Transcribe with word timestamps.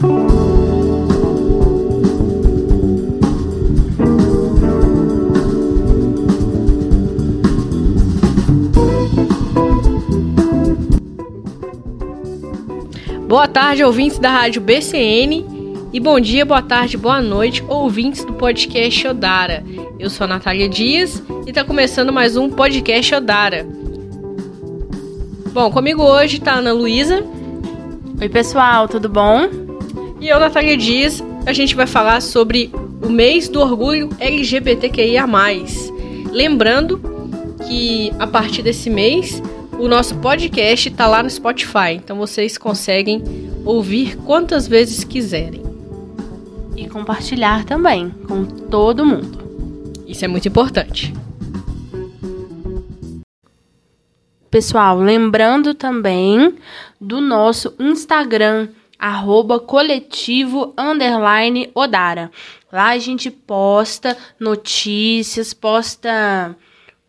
Boa 0.00 0.06
tarde, 13.48 13.82
ouvintes 13.82 14.18
da 14.18 14.30
Rádio 14.30 14.62
BCN. 14.62 15.44
E 15.92 15.98
bom 15.98 16.20
dia, 16.20 16.44
boa 16.44 16.62
tarde, 16.62 16.96
boa 16.96 17.20
noite, 17.20 17.64
ouvintes 17.66 18.24
do 18.24 18.34
podcast 18.34 19.08
Odara. 19.08 19.64
Eu 19.98 20.08
sou 20.10 20.26
a 20.26 20.28
Natália 20.28 20.68
Dias 20.68 21.20
e 21.44 21.48
está 21.48 21.64
começando 21.64 22.12
mais 22.12 22.36
um 22.36 22.48
podcast 22.48 23.16
Odara. 23.16 23.66
Bom, 25.52 25.72
comigo 25.72 26.04
hoje 26.04 26.36
está 26.36 26.54
Ana 26.54 26.72
Luísa. 26.72 27.24
Oi, 28.20 28.28
pessoal, 28.28 28.86
tudo 28.86 29.08
bom? 29.08 29.67
E 30.20 30.28
eu, 30.28 30.40
Natália 30.40 30.76
Dias, 30.76 31.22
a 31.46 31.52
gente 31.52 31.76
vai 31.76 31.86
falar 31.86 32.20
sobre 32.20 32.72
o 33.00 33.08
mês 33.08 33.48
do 33.48 33.60
orgulho 33.60 34.08
LGBTQIA. 34.18 35.24
Lembrando 36.32 37.00
que 37.68 38.12
a 38.18 38.26
partir 38.26 38.62
desse 38.62 38.90
mês 38.90 39.40
o 39.78 39.86
nosso 39.86 40.16
podcast 40.16 40.88
está 40.88 41.06
lá 41.06 41.22
no 41.22 41.30
Spotify, 41.30 41.92
então 41.92 42.16
vocês 42.16 42.58
conseguem 42.58 43.22
ouvir 43.64 44.16
quantas 44.16 44.66
vezes 44.66 45.04
quiserem. 45.04 45.62
E 46.76 46.88
compartilhar 46.88 47.64
também 47.64 48.10
com 48.26 48.44
todo 48.44 49.06
mundo. 49.06 49.38
Isso 50.04 50.24
é 50.24 50.28
muito 50.28 50.48
importante. 50.48 51.14
Pessoal, 54.50 54.98
lembrando 54.98 55.74
também 55.74 56.56
do 57.00 57.20
nosso 57.20 57.72
Instagram, 57.78 58.68
arroba 58.98 59.60
coletivo 59.60 60.74
underline 60.76 61.70
Odara. 61.74 62.30
Lá 62.72 62.88
a 62.88 62.98
gente 62.98 63.30
posta 63.30 64.16
notícias, 64.38 65.54
posta 65.54 66.56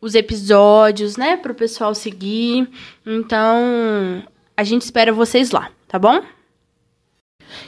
os 0.01 0.15
episódios, 0.15 1.17
né, 1.17 1.35
para 1.35 1.51
o 1.51 1.55
pessoal 1.55 1.93
seguir. 1.93 2.69
Então, 3.05 4.23
a 4.55 4.63
gente 4.63 4.83
espera 4.83 5.11
vocês 5.11 5.51
lá, 5.51 5.69
tá 5.87 5.99
bom? 5.99 6.21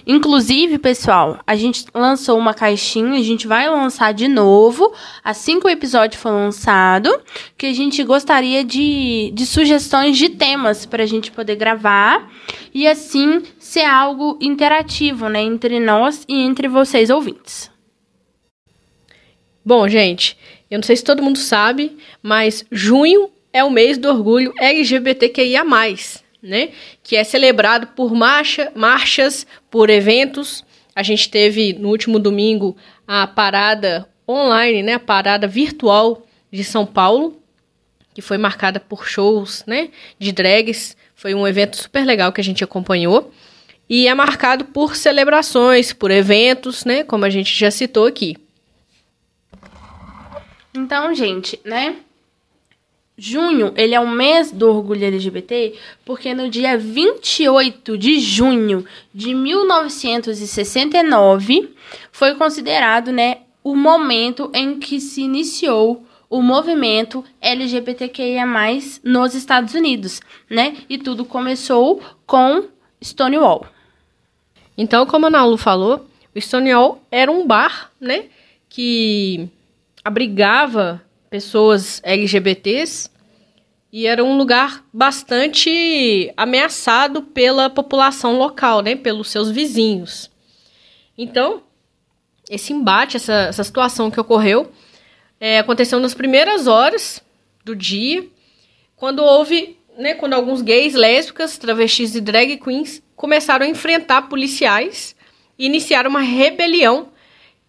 Inclusive, 0.05 0.77
pessoal, 0.77 1.39
a 1.45 1.55
gente 1.55 1.85
lançou 1.93 2.37
uma 2.37 2.53
caixinha, 2.53 3.19
a 3.19 3.23
gente 3.23 3.47
vai 3.47 3.69
lançar 3.69 4.13
de 4.13 4.27
novo, 4.27 4.93
assim 5.23 5.59
que 5.59 5.67
o 5.67 5.69
episódio 5.69 6.19
for 6.19 6.31
lançado, 6.31 7.09
que 7.57 7.65
a 7.65 7.73
gente 7.73 8.03
gostaria 8.03 8.63
de, 8.63 9.31
de 9.33 9.45
sugestões 9.45 10.17
de 10.17 10.29
temas 10.29 10.85
para 10.85 11.03
a 11.03 11.05
gente 11.05 11.31
poder 11.31 11.55
gravar 11.55 12.29
e 12.73 12.87
assim 12.87 13.43
ser 13.59 13.85
algo 13.85 14.37
interativo, 14.41 15.29
né, 15.29 15.41
entre 15.41 15.79
nós 15.79 16.25
e 16.27 16.41
entre 16.41 16.67
vocês 16.67 17.09
ouvintes. 17.09 17.69
Bom, 19.63 19.87
gente, 19.87 20.37
eu 20.69 20.77
não 20.79 20.83
sei 20.83 20.95
se 20.95 21.03
todo 21.03 21.21
mundo 21.21 21.37
sabe, 21.37 21.97
mas 22.23 22.65
junho 22.71 23.29
é 23.53 23.63
o 23.63 23.69
mês 23.69 23.97
do 23.97 24.09
orgulho 24.09 24.53
LGBTQIA+, 24.57 25.63
né? 26.41 26.69
Que 27.03 27.15
é 27.15 27.23
celebrado 27.23 27.87
por 27.87 28.13
marcha, 28.13 28.71
marchas, 28.75 29.45
por 29.69 29.89
eventos. 29.89 30.63
A 30.95 31.03
gente 31.03 31.29
teve 31.29 31.73
no 31.73 31.89
último 31.89 32.19
domingo 32.19 32.75
a 33.07 33.27
parada 33.27 34.07
online, 34.27 34.83
né? 34.83 34.93
A 34.93 34.99
parada 34.99 35.47
virtual 35.47 36.25
de 36.51 36.63
São 36.63 36.85
Paulo, 36.85 37.41
que 38.13 38.21
foi 38.21 38.37
marcada 38.37 38.79
por 38.79 39.07
shows, 39.07 39.63
né? 39.65 39.89
De 40.17 40.31
drags. 40.31 40.97
Foi 41.15 41.33
um 41.33 41.47
evento 41.47 41.77
super 41.77 42.05
legal 42.05 42.31
que 42.31 42.41
a 42.41 42.43
gente 42.43 42.63
acompanhou. 42.63 43.31
E 43.87 44.07
é 44.07 44.13
marcado 44.13 44.65
por 44.65 44.95
celebrações, 44.95 45.93
por 45.93 46.11
eventos, 46.11 46.85
né? 46.85 47.03
Como 47.03 47.25
a 47.25 47.29
gente 47.29 47.53
já 47.57 47.69
citou 47.69 48.05
aqui. 48.05 48.37
Então, 50.73 51.13
gente, 51.13 51.59
né? 51.65 51.97
Junho, 53.17 53.73
ele 53.75 53.93
é 53.93 53.99
o 53.99 54.07
mês 54.07 54.51
do 54.51 54.69
orgulho 54.69 55.05
LGBT, 55.05 55.77
porque 56.05 56.33
no 56.33 56.49
dia 56.49 56.77
28 56.77 57.97
de 57.97 58.17
junho 58.19 58.85
de 59.13 59.35
1969 59.35 61.75
foi 62.11 62.35
considerado, 62.35 63.11
né, 63.11 63.39
o 63.63 63.75
momento 63.75 64.49
em 64.53 64.79
que 64.79 64.99
se 64.99 65.21
iniciou 65.21 66.03
o 66.29 66.41
movimento 66.41 67.23
LGBTQIA+ 67.41 68.45
nos 69.03 69.35
Estados 69.35 69.73
Unidos, 69.73 70.21
né? 70.49 70.77
E 70.89 70.97
tudo 70.97 71.25
começou 71.25 72.01
com 72.25 72.63
Stonewall. 73.03 73.65
Então, 74.77 75.05
como 75.05 75.27
a 75.27 75.29
Nalu 75.29 75.57
falou, 75.57 76.07
o 76.33 76.39
Stonewall 76.39 77.03
era 77.11 77.29
um 77.29 77.45
bar, 77.45 77.91
né, 77.99 78.27
que 78.69 79.49
abrigava 80.03 81.03
pessoas 81.31 82.01
LGBTs 82.03 83.09
e 83.91 84.05
era 84.05 84.21
um 84.21 84.37
lugar 84.37 84.85
bastante 84.91 86.31
ameaçado 86.35 87.21
pela 87.21 87.69
população 87.69 88.37
local, 88.37 88.81
né, 88.81 88.97
pelos 88.97 89.29
seus 89.29 89.49
vizinhos. 89.49 90.29
Então, 91.17 91.63
esse 92.49 92.73
embate, 92.73 93.15
essa, 93.15 93.33
essa 93.47 93.63
situação 93.63 94.11
que 94.11 94.19
ocorreu, 94.19 94.71
é, 95.39 95.59
aconteceu 95.59 96.01
nas 96.01 96.13
primeiras 96.13 96.67
horas 96.67 97.23
do 97.63 97.75
dia, 97.75 98.27
quando 98.97 99.23
houve, 99.23 99.77
né, 99.97 100.13
quando 100.13 100.33
alguns 100.33 100.61
gays, 100.61 100.93
lésbicas, 100.93 101.57
travestis 101.57 102.13
e 102.13 102.19
drag 102.19 102.57
queens 102.57 103.01
começaram 103.15 103.65
a 103.65 103.69
enfrentar 103.69 104.23
policiais 104.23 105.15
e 105.57 105.65
iniciaram 105.65 106.09
uma 106.09 106.21
rebelião 106.21 107.09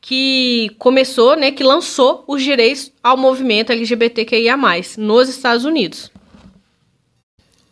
que 0.02 0.72
começou, 0.78 1.36
né, 1.36 1.52
que 1.52 1.62
lançou 1.62 2.24
os 2.26 2.42
direitos 2.42 2.92
ao 3.00 3.16
movimento 3.16 3.70
LGBTQIA+, 3.70 4.58
nos 4.98 5.28
Estados 5.28 5.64
Unidos. 5.64 6.10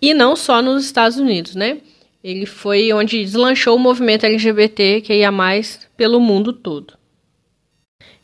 E 0.01 0.15
não 0.15 0.37
só 0.37 0.63
nos 0.63 0.85
Estados 0.85 1.19
Unidos, 1.19 1.57
né? 1.57 1.79
Ele 2.23 2.47
foi 2.47 2.93
onde 2.93 3.25
deslanchou 3.25 3.75
o 3.75 3.81
movimento 3.81 4.25
LGBTQIA+, 4.25 5.33
pelo 5.97 6.21
mundo 6.21 6.53
todo. 6.53 6.95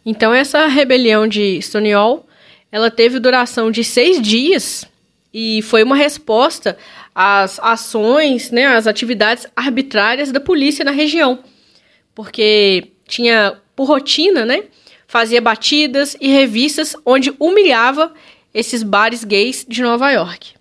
Então, 0.05 0.33
essa 0.33 0.69
rebelião 0.69 1.27
de 1.27 1.61
Stonewall, 1.61 2.29
ela 2.71 2.93
teve 2.93 3.19
duração 3.19 3.73
de 3.73 3.83
seis 3.83 4.23
dias 4.23 4.87
e 5.35 5.61
foi 5.63 5.83
uma 5.83 5.97
resposta 5.97 6.79
às 7.13 7.59
ações, 7.59 8.53
né, 8.53 8.67
às 8.67 8.87
atividades 8.87 9.49
arbitrárias 9.57 10.31
da 10.31 10.39
polícia 10.39 10.85
na 10.85 10.93
região. 10.93 11.41
Porque 12.15 12.93
tinha 13.09 13.61
por 13.77 13.87
rotina, 13.87 14.45
né? 14.45 14.65
Fazia 15.07 15.41
batidas 15.41 16.17
e 16.21 16.29
revistas 16.29 16.97
onde 17.05 17.33
humilhava 17.39 18.13
esses 18.53 18.83
bares 18.83 19.23
gays 19.23 19.65
de 19.69 19.83
Nova 19.83 20.11
York. 20.11 20.55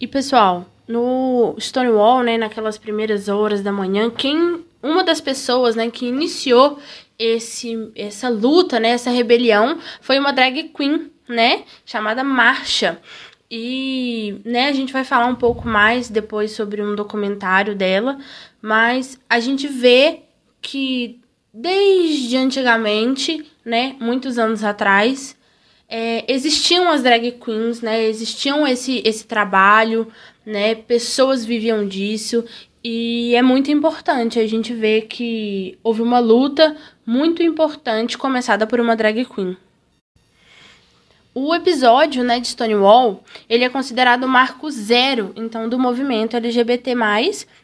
E 0.00 0.06
pessoal, 0.06 0.66
no 0.86 1.56
Stonewall, 1.58 2.22
né, 2.22 2.36
naquelas 2.36 2.76
primeiras 2.76 3.28
horas 3.28 3.62
da 3.62 3.72
manhã, 3.72 4.10
quem 4.10 4.64
uma 4.82 5.02
das 5.02 5.20
pessoas, 5.20 5.76
né, 5.76 5.90
que 5.90 6.06
iniciou 6.06 6.78
esse 7.18 7.90
essa 7.96 8.28
luta, 8.28 8.78
né, 8.78 8.90
essa 8.90 9.10
rebelião, 9.10 9.78
foi 10.00 10.18
uma 10.18 10.32
drag 10.32 10.70
queen, 10.74 11.10
né, 11.28 11.64
chamada 11.84 12.22
Marcha. 12.22 13.00
E, 13.50 14.40
né, 14.44 14.68
a 14.68 14.72
gente 14.72 14.92
vai 14.92 15.04
falar 15.04 15.26
um 15.26 15.34
pouco 15.34 15.66
mais 15.66 16.08
depois 16.08 16.52
sobre 16.52 16.82
um 16.82 16.94
documentário 16.94 17.74
dela, 17.74 18.18
mas 18.60 19.18
a 19.28 19.40
gente 19.40 19.66
vê 19.66 20.20
que 20.60 21.20
desde 21.52 22.36
antigamente, 22.36 23.44
né, 23.64 23.96
muitos 24.00 24.38
anos 24.38 24.62
atrás, 24.62 25.36
é, 25.88 26.24
existiam 26.32 26.90
as 26.90 27.02
drag 27.02 27.32
queens, 27.32 27.80
né, 27.80 28.04
existiam 28.04 28.66
esse, 28.66 29.02
esse 29.04 29.26
trabalho, 29.26 30.08
né, 30.44 30.74
pessoas 30.74 31.44
viviam 31.44 31.86
disso 31.86 32.44
e 32.82 33.34
é 33.34 33.42
muito 33.42 33.70
importante 33.70 34.38
a 34.38 34.46
gente 34.46 34.72
ver 34.72 35.02
que 35.02 35.78
houve 35.82 36.02
uma 36.02 36.18
luta 36.18 36.76
muito 37.04 37.42
importante 37.42 38.16
começada 38.16 38.66
por 38.66 38.80
uma 38.80 38.94
drag 38.94 39.24
queen. 39.24 39.56
O 41.34 41.54
episódio, 41.54 42.24
né, 42.24 42.40
de 42.40 42.48
Stonewall, 42.48 43.22
ele 43.48 43.62
é 43.62 43.68
considerado 43.68 44.24
o 44.24 44.28
marco 44.28 44.70
zero, 44.70 45.32
então, 45.36 45.68
do 45.68 45.78
movimento 45.78 46.36
LGBT+, 46.36 46.94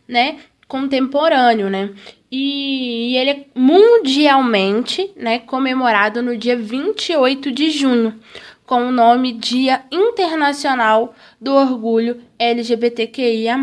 né, 0.07 0.39
contemporâneo, 0.69 1.69
né? 1.69 1.91
E 2.37 3.17
ele 3.17 3.31
é 3.31 3.45
mundialmente 3.55 5.09
né, 5.15 5.39
comemorado 5.39 6.21
no 6.21 6.37
dia 6.37 6.57
28 6.57 7.53
de 7.53 7.71
junho, 7.71 8.19
com 8.67 8.89
o 8.89 8.91
nome 8.91 9.33
Dia 9.33 9.85
Internacional 9.89 11.15
do 11.41 11.55
Orgulho 11.55 12.21
LGBTQIA. 12.37 13.57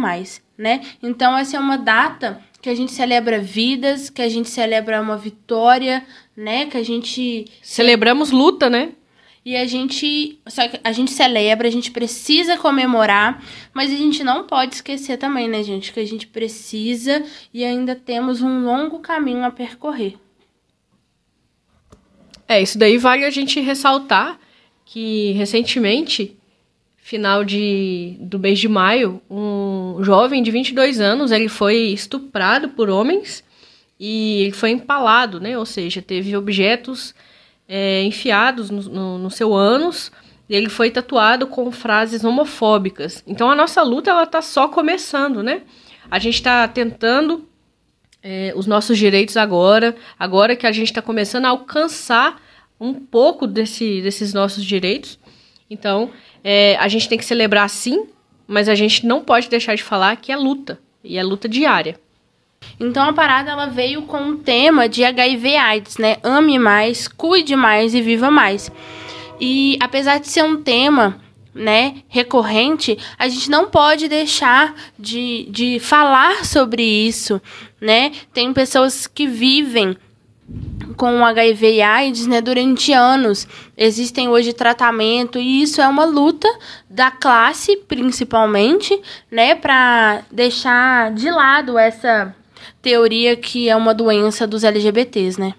Né? 0.58 0.80
Então, 1.04 1.38
essa 1.38 1.58
é 1.58 1.60
uma 1.60 1.78
data 1.78 2.42
que 2.62 2.70
a 2.70 2.74
gente 2.74 2.94
celebra 2.94 3.40
vidas, 3.40 4.10
que 4.10 4.22
a 4.22 4.30
gente 4.30 4.50
celebra 4.50 5.02
uma 5.02 5.18
vitória, 5.18 6.06
né? 6.34 6.68
Que 6.68 6.78
a 6.78 6.84
gente. 6.84 7.48
Celebramos 7.62 8.32
luta, 8.32 8.70
né? 8.70 8.94
E 9.44 9.56
a 9.56 9.66
gente, 9.66 10.40
só 10.48 10.68
que 10.68 10.80
a 10.84 10.92
gente 10.92 11.12
celebra, 11.12 11.68
a 11.68 11.72
gente 11.72 11.90
precisa 11.90 12.58
comemorar, 12.58 13.44
mas 13.74 13.92
a 13.92 13.96
gente 13.96 14.24
não 14.24 14.46
pode 14.46 14.76
esquecer 14.76 15.18
também, 15.18 15.48
né, 15.48 15.64
gente, 15.64 15.92
que 15.92 16.00
a 16.00 16.06
gente 16.06 16.28
precisa 16.28 17.24
e 17.52 17.64
ainda 17.64 17.96
temos 17.96 18.42
um 18.42 18.64
longo 18.64 19.00
caminho 19.00 19.44
a 19.44 19.50
percorrer. 19.50 20.16
É, 22.48 22.62
isso 22.62 22.78
daí 22.78 22.98
vale 22.98 23.26
a 23.26 23.30
gente 23.32 23.60
ressaltar 23.60 24.40
que 24.86 25.32
recentemente, 25.32 26.38
final 26.98 27.44
de, 27.44 28.18
do 28.20 28.38
mês 28.38 28.60
de 28.60 28.68
maio, 28.68 29.22
um 29.30 30.04
jovem 30.04 30.44
de 30.44 30.52
22 30.52 31.00
anos, 31.00 31.32
ele 31.32 31.48
foi 31.48 31.78
estuprado 31.88 32.70
por 32.70 32.90
homens 32.90 33.44
e 34.00 34.42
ele 34.42 34.52
foi 34.52 34.72
empalado, 34.72 35.40
né? 35.40 35.58
Ou 35.58 35.66
seja, 35.66 36.02
teve 36.02 36.36
objetos 36.36 37.16
é, 37.74 38.04
enfiados 38.04 38.70
no, 38.70 38.82
no, 38.82 39.18
no 39.18 39.32
seu 39.32 39.54
ânus 39.54 40.12
e 40.50 40.54
ele 40.54 40.68
foi 40.68 40.92
tatuado 40.92 41.48
com 41.48 41.72
frases 41.72 42.22
homofóbicas. 42.26 43.24
Então 43.26 43.50
a 43.50 43.56
nossa 43.56 43.82
luta 43.82 44.12
ela 44.12 44.26
tá 44.26 44.42
só 44.42 44.68
começando, 44.68 45.42
né? 45.42 45.62
A 46.10 46.20
gente 46.20 46.36
está 46.36 46.68
tentando 46.68 47.48
é, 48.22 48.52
os 48.58 48.68
nossos 48.68 48.98
direitos 48.98 49.38
agora, 49.38 49.96
agora 50.20 50.54
que 50.54 50.68
a 50.68 50.72
gente 50.74 50.88
está 50.88 51.02
começando 51.02 51.46
a 51.46 51.50
alcançar 51.50 52.42
um 52.78 52.94
pouco 52.94 53.48
desse, 53.48 54.02
desses 54.02 54.34
nossos 54.34 54.66
direitos. 54.66 55.18
Então 55.70 56.12
é, 56.44 56.76
a 56.76 56.90
gente 56.90 57.08
tem 57.08 57.18
que 57.18 57.24
celebrar 57.24 57.70
sim, 57.70 58.10
mas 58.46 58.68
a 58.68 58.76
gente 58.76 59.06
não 59.06 59.24
pode 59.24 59.48
deixar 59.48 59.76
de 59.76 59.84
falar 59.84 60.18
que 60.18 60.30
é 60.30 60.36
luta 60.36 60.78
e 61.02 61.18
é 61.18 61.24
luta 61.24 61.48
diária. 61.48 61.98
Então 62.82 63.08
a 63.08 63.14
parada 63.14 63.52
ela 63.52 63.68
veio 63.68 64.02
com 64.02 64.30
o 64.30 64.38
tema 64.38 64.90
de 64.90 65.04
HIV 65.04 65.56
AIDS, 65.56 65.98
né? 65.98 66.18
Ame 66.24 66.58
mais, 66.58 67.08
cuide 67.08 67.56
mais 67.56 67.94
e 67.94 68.02
viva 68.02 68.32
mais. 68.32 68.72
E 69.40 69.78
apesar 69.80 70.20
de 70.20 70.28
ser 70.28 70.44
um 70.44 70.62
tema, 70.64 71.20
né, 71.54 71.98
recorrente, 72.08 72.98
a 73.20 73.28
gente 73.28 73.52
não 73.52 73.70
pode 73.70 74.08
deixar 74.08 74.74
de, 74.98 75.48
de 75.52 75.80
falar 75.80 76.44
sobre 76.44 76.82
isso, 76.82 77.40
né? 77.80 78.14
Tem 78.34 78.52
pessoas 78.52 79.06
que 79.06 79.28
vivem 79.28 79.96
com 80.98 81.24
HIV 81.24 81.76
e 81.76 81.82
AIDS, 81.84 82.26
né, 82.26 82.42
durante 82.42 82.92
anos. 82.94 83.48
Existem 83.78 84.28
hoje 84.28 84.54
tratamento 84.54 85.38
e 85.38 85.62
isso 85.62 85.80
é 85.82 85.88
uma 85.88 86.06
luta 86.06 86.48
da 86.90 87.12
classe, 87.12 87.78
principalmente, 87.88 89.00
né, 89.30 89.54
para 89.54 90.24
deixar 90.32 91.12
de 91.12 91.30
lado 91.30 91.78
essa 91.78 92.36
teoria 92.82 93.36
que 93.36 93.70
é 93.70 93.76
uma 93.76 93.94
doença 93.94 94.46
dos 94.48 94.64
LGBTs, 94.64 95.40
né? 95.40 95.54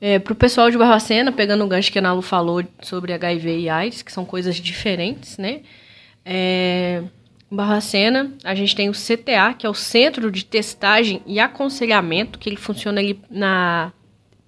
É, 0.00 0.18
pro 0.18 0.34
pessoal 0.34 0.70
de 0.70 0.76
Barbacena, 0.76 1.32
pegando 1.32 1.64
o 1.64 1.66
gancho 1.66 1.90
que 1.90 1.98
a 1.98 2.02
Nalu 2.02 2.20
falou 2.20 2.62
sobre 2.82 3.12
HIV 3.12 3.60
e 3.60 3.68
AIDS, 3.70 4.02
que 4.02 4.12
são 4.12 4.24
coisas 4.24 4.56
diferentes, 4.56 5.38
né? 5.38 5.62
É, 6.24 7.02
em 7.50 7.56
Barbacena, 7.56 8.32
a 8.42 8.54
gente 8.54 8.74
tem 8.74 8.88
o 8.88 8.92
CTA, 8.92 9.54
que 9.56 9.64
é 9.64 9.70
o 9.70 9.74
Centro 9.74 10.30
de 10.30 10.44
Testagem 10.44 11.22
e 11.24 11.38
Aconselhamento, 11.38 12.38
que 12.38 12.48
ele 12.48 12.56
funciona 12.56 13.00
ali 13.00 13.20
na 13.30 13.92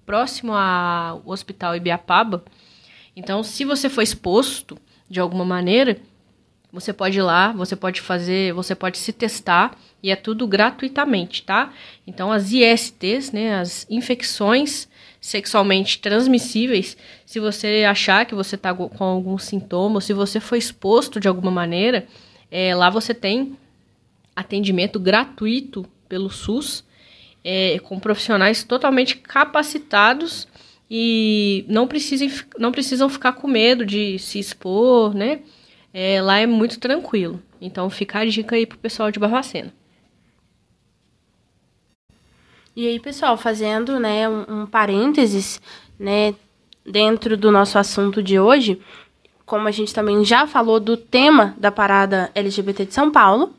próximo 0.05 0.53
ao 0.53 1.21
Hospital 1.25 1.75
Ibiapaba. 1.75 2.43
Então, 3.15 3.43
se 3.43 3.65
você 3.65 3.89
for 3.89 4.01
exposto 4.01 4.77
de 5.09 5.19
alguma 5.19 5.43
maneira, 5.43 5.97
você 6.71 6.93
pode 6.93 7.17
ir 7.17 7.21
lá, 7.21 7.51
você 7.51 7.75
pode 7.75 7.99
fazer, 7.99 8.53
você 8.53 8.75
pode 8.75 8.97
se 8.97 9.11
testar 9.11 9.75
e 10.01 10.11
é 10.11 10.15
tudo 10.15 10.47
gratuitamente, 10.47 11.43
tá? 11.43 11.73
Então 12.05 12.31
as 12.31 12.51
ISTs, 12.51 13.31
né, 13.31 13.55
as 13.55 13.85
infecções 13.89 14.87
sexualmente 15.19 15.99
transmissíveis, 15.99 16.95
se 17.25 17.39
você 17.39 17.85
achar 17.87 18.25
que 18.25 18.35
você 18.35 18.55
está 18.55 18.73
com 18.73 19.03
algum 19.03 19.37
sintoma, 19.37 19.99
se 19.99 20.13
você 20.13 20.39
foi 20.39 20.57
exposto 20.57 21.19
de 21.19 21.27
alguma 21.27 21.51
maneira, 21.51 22.07
é, 22.51 22.73
lá 22.75 22.89
você 22.89 23.13
tem 23.13 23.57
atendimento 24.35 24.99
gratuito 24.99 25.85
pelo 26.07 26.29
SUS, 26.29 26.85
é, 27.43 27.79
com 27.79 27.99
profissionais 27.99 28.63
totalmente 28.63 29.17
capacitados 29.17 30.47
e 30.89 31.65
não 31.67 31.87
precisam, 31.87 32.29
não 32.57 32.71
precisam 32.71 33.09
ficar 33.09 33.33
com 33.33 33.47
medo 33.47 33.85
de 33.85 34.17
se 34.19 34.39
expor, 34.39 35.13
né? 35.13 35.39
É, 35.93 36.21
lá 36.21 36.37
é 36.37 36.45
muito 36.45 36.79
tranquilo. 36.79 37.41
Então 37.59 37.89
fica 37.89 38.19
a 38.19 38.25
dica 38.25 38.55
aí 38.55 38.65
pro 38.65 38.77
pessoal 38.77 39.11
de 39.11 39.19
Barbacena. 39.19 39.73
E 42.77 42.87
aí, 42.87 42.99
pessoal, 42.99 43.35
fazendo 43.35 43.99
né, 43.99 44.29
um, 44.29 44.45
um 44.47 44.65
parênteses 44.67 45.59
né, 45.97 46.35
dentro 46.85 47.35
do 47.35 47.51
nosso 47.51 47.79
assunto 47.79 48.21
de 48.21 48.39
hoje, 48.39 48.79
como 49.47 49.67
a 49.67 49.71
gente 49.71 49.91
também 49.91 50.23
já 50.23 50.45
falou 50.45 50.79
do 50.79 50.95
tema 50.95 51.55
da 51.57 51.71
parada 51.71 52.29
LGBT 52.35 52.85
de 52.85 52.93
São 52.93 53.09
Paulo, 53.09 53.55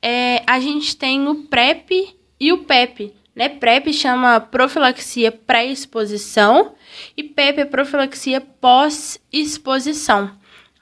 é, 0.00 0.42
a 0.46 0.58
gente 0.58 0.96
tem 0.96 1.28
o 1.28 1.34
PrEP 1.34 2.16
e 2.40 2.50
o 2.50 2.64
PEP. 2.64 3.12
Né? 3.34 3.50
PrEP 3.50 3.92
chama 3.92 4.40
profilaxia 4.40 5.30
pré-exposição 5.30 6.72
e 7.14 7.22
PEP 7.22 7.60
é 7.60 7.64
profilaxia 7.66 8.40
pós-exposição. 8.40 10.30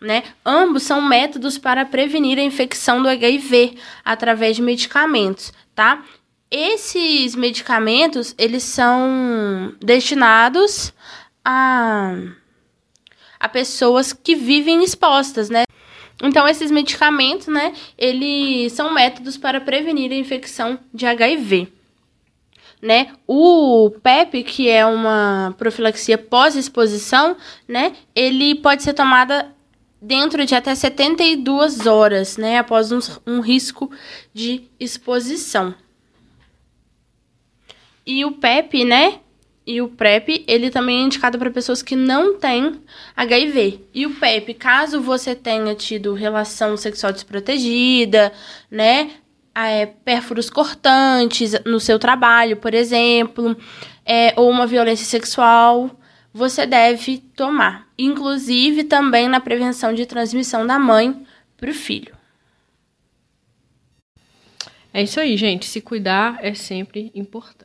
Né? 0.01 0.23
Ambos 0.47 0.85
são 0.85 1.03
métodos 1.03 1.59
para 1.59 1.85
prevenir 1.85 2.39
a 2.39 2.45
infecção 2.45 3.03
do 3.03 3.09
HIV 3.09 3.77
através 4.05 4.55
de 4.55 4.63
medicamentos, 4.63 5.53
tá? 5.75 6.05
Esses 6.57 7.35
medicamentos, 7.35 8.33
eles 8.39 8.63
são 8.63 9.75
destinados 9.81 10.93
a, 11.45 12.15
a 13.41 13.49
pessoas 13.49 14.13
que 14.13 14.37
vivem 14.37 14.85
expostas, 14.85 15.51
né? 15.51 15.65
Então, 16.23 16.47
esses 16.47 16.71
medicamentos, 16.71 17.49
né, 17.49 17.73
eles 17.99 18.73
são 18.73 18.95
métodos 18.95 19.37
para 19.37 19.61
prevenir 19.61 20.13
a 20.13 20.15
infecção 20.15 20.79
de 20.93 21.05
HIV. 21.05 21.73
Né? 22.81 23.09
O 23.27 23.91
PEP, 24.01 24.45
que 24.45 24.69
é 24.69 24.87
uma 24.87 25.57
profilaxia 25.59 26.17
pós-exposição, 26.17 27.37
né, 27.67 27.97
ele 28.15 28.55
pode 28.55 28.85
ser 28.85 28.95
tomada 28.95 29.53
dentro 30.01 30.47
de 30.47 30.55
até 30.55 30.73
72 30.73 31.85
horas, 31.85 32.37
né, 32.37 32.59
após 32.59 32.93
um, 32.93 33.01
um 33.27 33.41
risco 33.41 33.91
de 34.33 34.71
exposição. 34.79 35.75
E 38.07 38.25
o 38.25 38.33
PEP, 38.33 38.85
né, 38.85 39.21
e 39.67 39.81
o 39.81 39.89
PrEP, 39.89 40.45
ele 40.47 40.71
também 40.71 41.01
é 41.01 41.03
indicado 41.05 41.39
para 41.39 41.51
pessoas 41.51 41.83
que 41.83 41.97
não 41.97 42.39
têm 42.39 42.81
HIV. 43.17 43.81
E 43.95 44.05
o 44.05 44.15
PEP, 44.15 44.55
caso 44.55 45.01
você 45.01 45.35
tenha 45.35 45.75
tido 45.75 46.13
relação 46.13 46.77
sexual 46.77 47.13
desprotegida, 47.13 48.33
né, 48.71 49.13
é, 49.55 49.87
pérfuros 49.87 50.51
cortantes 50.51 51.55
no 51.65 51.81
seu 51.81 51.99
trabalho, 51.99 52.57
por 52.59 52.75
exemplo, 52.75 53.57
é, 54.05 54.35
ou 54.37 54.51
uma 54.51 54.67
violência 54.67 55.07
sexual, 55.07 55.91
você 56.33 56.67
deve 56.67 57.19
tomar, 57.19 57.89
inclusive 57.97 58.85
também 58.85 59.29
na 59.29 59.41
prevenção 59.41 59.95
de 59.95 60.05
transmissão 60.05 60.67
da 60.67 60.79
mãe 60.79 61.25
para 61.57 61.71
o 61.71 61.75
filho. 61.75 62.15
É 64.93 65.03
isso 65.03 65.19
aí, 65.19 65.37
gente. 65.37 65.67
Se 65.67 65.81
cuidar 65.81 66.39
é 66.41 66.55
sempre 66.55 67.11
importante. 67.15 67.64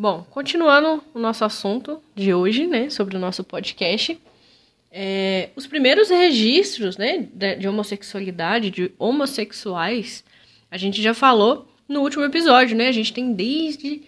Bom, 0.00 0.24
continuando 0.30 1.04
o 1.12 1.18
nosso 1.18 1.44
assunto 1.44 2.02
de 2.14 2.32
hoje, 2.32 2.66
né, 2.66 2.88
sobre 2.88 3.18
o 3.18 3.20
nosso 3.20 3.44
podcast, 3.44 4.18
é, 4.90 5.50
os 5.54 5.66
primeiros 5.66 6.08
registros, 6.08 6.96
né, 6.96 7.28
de, 7.30 7.56
de 7.56 7.68
homossexualidade, 7.68 8.70
de 8.70 8.92
homossexuais, 8.98 10.24
a 10.70 10.78
gente 10.78 11.02
já 11.02 11.12
falou 11.12 11.68
no 11.86 12.00
último 12.00 12.24
episódio, 12.24 12.74
né? 12.74 12.88
A 12.88 12.92
gente 12.92 13.12
tem 13.12 13.34
desde 13.34 14.00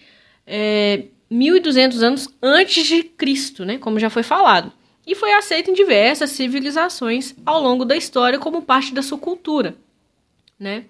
é, 0.47 1.09
1200 1.29 2.03
anos 2.03 2.29
antes 2.41 2.87
de 2.87 3.03
Cristo, 3.03 3.63
né, 3.63 3.77
como 3.77 4.01
já 4.01 4.09
foi 4.09 4.23
falado, 4.23 4.73
e 5.07 5.15
foi 5.15 5.35
aceito 5.35 5.71
em 5.71 5.75
diversas 5.75 6.31
civilizações 6.31 7.35
ao 7.45 7.63
longo 7.63 7.85
da 7.85 7.95
história 7.95 8.39
como 8.39 8.63
parte 8.63 8.95
da 8.95 9.03
sua 9.03 9.19
cultura, 9.19 9.77
né? 10.59 10.87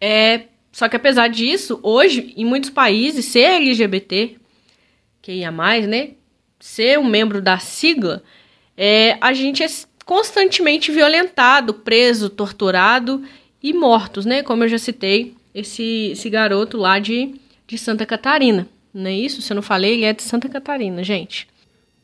É, 0.00 0.48
só 0.74 0.88
que 0.88 0.96
apesar 0.96 1.28
disso, 1.28 1.78
hoje, 1.84 2.34
em 2.36 2.44
muitos 2.44 2.68
países, 2.68 3.26
ser 3.26 3.44
LGBT, 3.44 4.36
que 5.22 5.30
ia 5.30 5.52
mais, 5.52 5.86
né, 5.86 6.14
ser 6.58 6.98
um 6.98 7.04
membro 7.04 7.40
da 7.40 7.58
sigla, 7.58 8.24
é, 8.76 9.16
a 9.20 9.32
gente 9.32 9.62
é 9.62 9.68
constantemente 10.04 10.90
violentado, 10.90 11.74
preso, 11.74 12.28
torturado 12.28 13.22
e 13.62 13.72
mortos, 13.72 14.26
né? 14.26 14.42
Como 14.42 14.64
eu 14.64 14.68
já 14.68 14.76
citei, 14.76 15.36
esse, 15.54 16.10
esse 16.10 16.28
garoto 16.28 16.76
lá 16.76 16.98
de, 16.98 17.36
de 17.68 17.78
Santa 17.78 18.04
Catarina. 18.04 18.66
Não 18.92 19.08
é 19.08 19.14
isso? 19.14 19.40
Se 19.42 19.52
eu 19.52 19.54
não 19.54 19.62
falei, 19.62 19.92
ele 19.92 20.04
é 20.04 20.12
de 20.12 20.24
Santa 20.24 20.48
Catarina, 20.48 21.04
gente. 21.04 21.46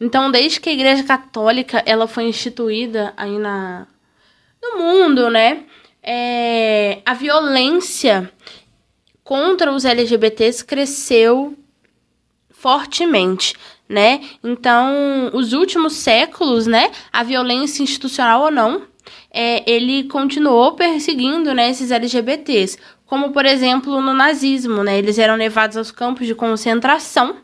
Então, 0.00 0.31
desde 0.31 0.61
que 0.61 0.69
a 0.69 0.73
Igreja 0.73 1.03
Católica 1.03 1.83
ela 1.85 2.07
foi 2.07 2.23
instituída 2.23 3.12
aí 3.17 3.37
na, 3.37 3.89
no 4.62 4.79
mundo, 4.79 5.29
né? 5.29 5.65
É, 6.03 7.00
a 7.05 7.15
violência 7.15 8.33
contra 9.31 9.73
os 9.73 9.85
LGBTs 9.85 10.65
cresceu 10.65 11.57
fortemente, 12.51 13.55
né? 13.89 14.23
Então, 14.43 15.31
os 15.33 15.53
últimos 15.53 15.93
séculos, 15.93 16.67
né, 16.67 16.91
a 17.13 17.23
violência 17.23 17.81
institucional 17.81 18.43
ou 18.43 18.51
não, 18.51 18.83
é, 19.31 19.63
ele 19.71 20.09
continuou 20.09 20.73
perseguindo, 20.73 21.55
né, 21.55 21.71
esses 21.71 21.93
LGBTs, 21.93 22.77
como 23.07 23.31
por 23.31 23.47
exemplo 23.47 24.01
no 24.01 24.13
nazismo, 24.13 24.83
né? 24.83 24.99
Eles 24.99 25.17
eram 25.17 25.37
levados 25.37 25.77
aos 25.77 25.93
campos 25.93 26.27
de 26.27 26.35
concentração 26.35 27.37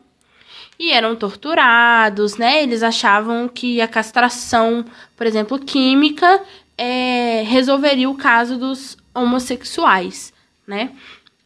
e 0.81 0.91
eram 0.91 1.15
torturados, 1.15 2.37
né? 2.37 2.65
Eles 2.65 2.83
achavam 2.83 3.47
que 3.47 3.81
a 3.81 3.87
castração, 3.87 4.85
por 5.17 5.25
exemplo, 5.25 5.57
química, 5.61 6.43
é, 6.77 7.45
resolveria 7.47 8.11
o 8.11 8.17
caso 8.17 8.59
dos 8.59 8.99
homossexuais, 9.15 10.33
né? 10.67 10.91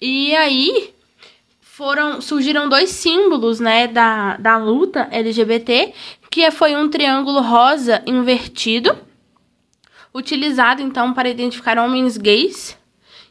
E 0.00 0.34
aí 0.34 0.94
foram 1.60 2.20
surgiram 2.20 2.68
dois 2.68 2.90
símbolos, 2.90 3.60
né, 3.60 3.86
da, 3.86 4.36
da 4.36 4.56
luta 4.56 5.08
LGBT, 5.10 5.92
que 6.30 6.50
foi 6.50 6.74
um 6.74 6.88
triângulo 6.88 7.40
rosa 7.40 8.02
invertido, 8.06 8.96
utilizado 10.14 10.82
então 10.82 11.12
para 11.12 11.28
identificar 11.28 11.78
homens 11.78 12.16
gays, 12.16 12.78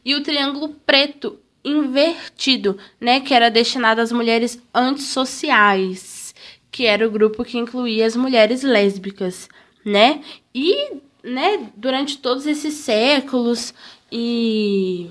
e 0.04 0.16
o 0.16 0.24
triângulo 0.24 0.70
preto 0.86 1.40
invertido, 1.64 2.78
né, 3.00 3.20
que 3.20 3.34
era 3.34 3.50
destinado 3.50 4.02
às 4.02 4.12
mulheres 4.12 4.62
antissociais, 4.74 6.34
que 6.72 6.86
era 6.86 7.08
o 7.08 7.12
grupo 7.12 7.44
que 7.44 7.58
incluía 7.58 8.06
as 8.06 8.16
mulheres 8.16 8.64
lésbicas, 8.64 9.50
né? 9.84 10.22
E, 10.54 10.94
né, 11.24 11.70
durante 11.76 12.18
todos 12.18 12.46
esses 12.46 12.76
séculos 12.76 13.74
e 14.12 15.10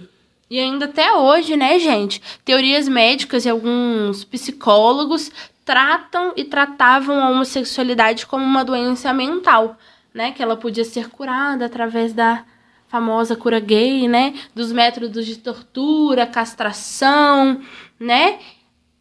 e 0.50 0.58
ainda 0.58 0.86
até 0.86 1.12
hoje, 1.12 1.56
né, 1.56 1.78
gente? 1.78 2.22
Teorias 2.44 2.88
médicas 2.88 3.44
e 3.44 3.50
alguns 3.50 4.24
psicólogos 4.24 5.30
tratam 5.64 6.32
e 6.36 6.44
tratavam 6.44 7.22
a 7.22 7.28
homossexualidade 7.28 8.26
como 8.26 8.42
uma 8.44 8.64
doença 8.64 9.12
mental, 9.12 9.76
né? 10.14 10.32
Que 10.32 10.42
ela 10.42 10.56
podia 10.56 10.84
ser 10.84 11.10
curada 11.10 11.66
através 11.66 12.14
da 12.14 12.44
famosa 12.88 13.36
cura 13.36 13.60
gay, 13.60 14.08
né? 14.08 14.32
Dos 14.54 14.72
métodos 14.72 15.26
de 15.26 15.36
tortura, 15.36 16.26
castração, 16.26 17.60
né? 18.00 18.38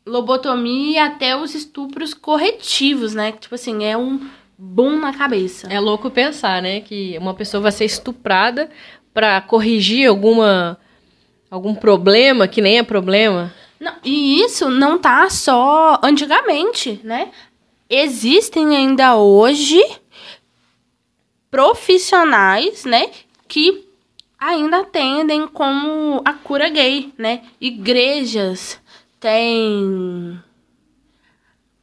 Lobotomia 0.05 1.05
até 1.05 1.37
os 1.37 1.55
estupros 1.55 2.13
corretivos, 2.13 3.13
né? 3.13 3.31
Tipo 3.31 3.55
assim, 3.55 3.85
é 3.85 3.97
um 3.97 4.19
boom 4.57 4.99
na 4.99 5.13
cabeça. 5.13 5.67
É 5.71 5.79
louco 5.79 6.11
pensar, 6.11 6.61
né? 6.61 6.81
Que 6.81 7.17
uma 7.17 7.33
pessoa 7.33 7.61
vai 7.61 7.71
ser 7.71 7.85
estuprada 7.85 8.69
para 9.13 9.39
corrigir 9.39 10.07
alguma 10.09 10.77
algum 11.49 11.75
problema 11.75 12.47
que 12.47 12.61
nem 12.61 12.77
é 12.77 12.83
problema. 12.83 13.53
Não, 13.79 13.93
e 14.03 14.41
isso 14.41 14.69
não 14.69 14.97
tá 14.97 15.29
só 15.29 15.99
antigamente, 16.03 16.99
né? 17.03 17.31
Existem 17.89 18.75
ainda 18.75 19.15
hoje 19.15 19.81
profissionais, 21.49 22.83
né, 22.83 23.09
que 23.47 23.87
ainda 24.37 24.81
atendem 24.81 25.47
como 25.47 26.21
a 26.25 26.33
cura 26.33 26.69
gay, 26.69 27.13
né? 27.17 27.43
Igrejas 27.59 28.79
têm 29.19 30.39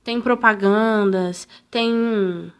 tem 0.02 0.20
propagandas, 0.20 1.48
tem 1.70 2.52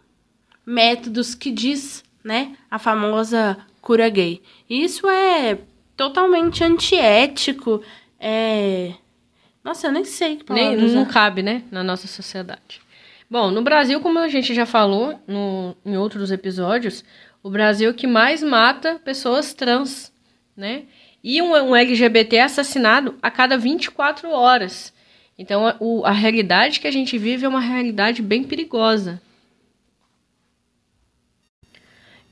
métodos 0.65 1.35
que 1.35 1.51
diz, 1.51 2.03
né, 2.25 2.57
a 2.71 2.79
famosa 2.79 3.59
cura 3.83 4.09
gay. 4.09 4.41
Isso 4.69 5.07
é 5.07 5.59
totalmente 5.97 6.63
antiético, 6.63 7.83
é 8.19 8.93
Nossa, 9.63 9.87
eu 9.89 9.93
nem 9.93 10.05
sei 10.05 10.37
que 10.37 10.53
nem, 10.53 10.77
Não 10.77 11.07
cabe, 11.07 11.43
né, 11.43 11.63
na 11.71 11.83
nossa 11.83 12.07
sociedade. 12.07 12.81
Bom, 13.31 13.51
no 13.51 13.63
Brasil, 13.63 14.01
como 14.01 14.19
a 14.19 14.29
gente 14.29 14.55
já 14.55 14.67
falou 14.67 15.19
no, 15.27 15.75
em 15.85 15.97
outros 15.97 16.31
episódios, 16.31 17.05
o 17.43 17.51
Brasil 17.51 17.91
é 17.91 17.93
que 17.93 18.07
mais 18.07 18.43
mata 18.43 19.01
pessoas 19.05 19.53
trans, 19.53 20.13
né? 20.57 20.85
E 21.23 21.41
um, 21.41 21.53
um 21.53 21.75
LGBT 21.75 22.37
é 22.37 22.43
assassinado 22.43 23.15
a 23.23 23.31
cada 23.31 23.57
24 23.57 24.31
horas. 24.31 24.93
Então, 25.39 25.67
a, 25.67 25.77
o, 25.81 26.05
a 26.05 26.11
realidade 26.11 26.81
que 26.81 26.87
a 26.87 26.91
gente 26.91 27.19
vive 27.19 27.45
é 27.45 27.49
uma 27.49 27.61
realidade 27.61 28.23
bem 28.23 28.45
perigosa. 28.45 29.21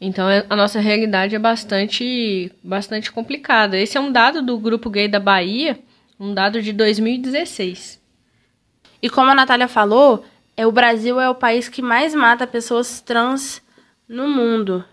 Então, 0.04 0.28
é, 0.28 0.44
a 0.50 0.56
nossa 0.56 0.80
realidade 0.80 1.36
é 1.36 1.38
bastante, 1.38 2.50
bastante 2.60 3.12
complicada. 3.12 3.78
Esse 3.78 3.96
é 3.96 4.00
um 4.00 4.10
dado 4.10 4.42
do 4.42 4.58
Grupo 4.58 4.90
Gay 4.90 5.06
da 5.06 5.20
Bahia, 5.20 5.78
um 6.18 6.34
dado 6.34 6.60
de 6.60 6.72
2016. 6.72 8.02
E 9.00 9.08
como 9.08 9.30
a 9.30 9.34
Natália 9.34 9.68
falou, 9.68 10.24
é 10.56 10.66
o 10.66 10.72
Brasil 10.72 11.20
é 11.20 11.30
o 11.30 11.36
país 11.36 11.68
que 11.68 11.80
mais 11.80 12.16
mata 12.16 12.48
pessoas 12.48 13.00
trans 13.00 13.62
no 14.08 14.26
mundo 14.26 14.84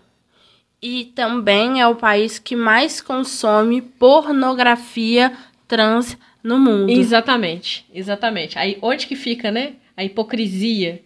e 0.80 1.06
também 1.06 1.80
é 1.80 1.88
o 1.88 1.96
país 1.96 2.38
que 2.38 2.54
mais 2.54 3.00
consome 3.00 3.82
pornografia 3.82 5.36
trans 5.66 6.16
no 6.40 6.56
mundo. 6.56 6.88
Exatamente, 6.88 7.84
exatamente. 7.92 8.56
Aí 8.56 8.78
onde 8.80 9.08
que 9.08 9.16
fica, 9.16 9.50
né? 9.50 9.72
A 9.96 10.04
hipocrisia. 10.04 11.02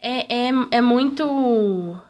É, 0.00 0.48
é, 0.48 0.50
é 0.70 0.80
muito. 0.80 2.00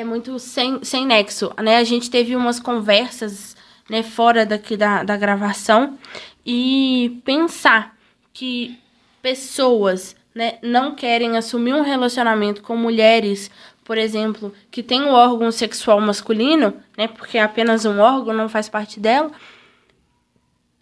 É 0.00 0.04
muito 0.04 0.38
sem, 0.38 0.82
sem 0.82 1.04
nexo, 1.04 1.52
né? 1.62 1.76
A 1.76 1.84
gente 1.84 2.10
teve 2.10 2.34
umas 2.34 2.58
conversas, 2.58 3.54
né, 3.88 4.02
fora 4.02 4.46
daqui 4.46 4.74
da, 4.74 5.02
da 5.02 5.14
gravação 5.14 5.98
e 6.44 7.20
pensar 7.22 7.94
que 8.32 8.78
pessoas, 9.20 10.16
né, 10.34 10.58
não 10.62 10.94
querem 10.94 11.36
assumir 11.36 11.74
um 11.74 11.82
relacionamento 11.82 12.62
com 12.62 12.76
mulheres 12.76 13.50
por 13.84 13.98
exemplo, 13.98 14.54
que 14.70 14.84
tem 14.84 15.02
um 15.02 15.10
órgão 15.10 15.50
sexual 15.50 16.00
masculino, 16.00 16.80
né, 16.96 17.08
porque 17.08 17.36
é 17.36 17.42
apenas 17.42 17.84
um 17.84 17.98
órgão, 17.98 18.32
não 18.32 18.48
faz 18.48 18.68
parte 18.68 19.00
dela, 19.00 19.32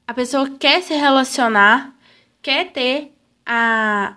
a 0.06 0.12
pessoa 0.12 0.50
quer 0.50 0.82
se 0.82 0.92
relacionar, 0.92 1.94
quer 2.42 2.70
ter 2.70 3.14
a, 3.46 4.14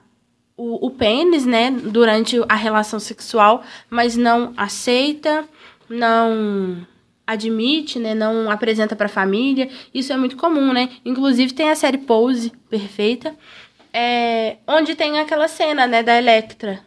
o, 0.61 0.85
o 0.85 0.91
pênis, 0.91 1.43
né, 1.43 1.71
durante 1.71 2.39
a 2.47 2.55
relação 2.55 2.99
sexual, 2.99 3.63
mas 3.89 4.15
não 4.15 4.53
aceita, 4.55 5.43
não 5.89 6.85
admite, 7.25 7.97
né, 7.97 8.13
não 8.13 8.51
apresenta 8.51 8.95
para 8.95 9.07
a 9.07 9.09
família. 9.09 9.69
Isso 9.91 10.13
é 10.13 10.17
muito 10.17 10.37
comum, 10.37 10.71
né? 10.71 10.89
Inclusive 11.03 11.53
tem 11.53 11.71
a 11.71 11.75
série 11.75 11.97
Pose 11.97 12.51
Perfeita, 12.69 13.35
é, 13.91 14.57
onde 14.67 14.93
tem 14.93 15.19
aquela 15.19 15.47
cena, 15.47 15.87
né, 15.87 16.03
da 16.03 16.15
Electra, 16.15 16.79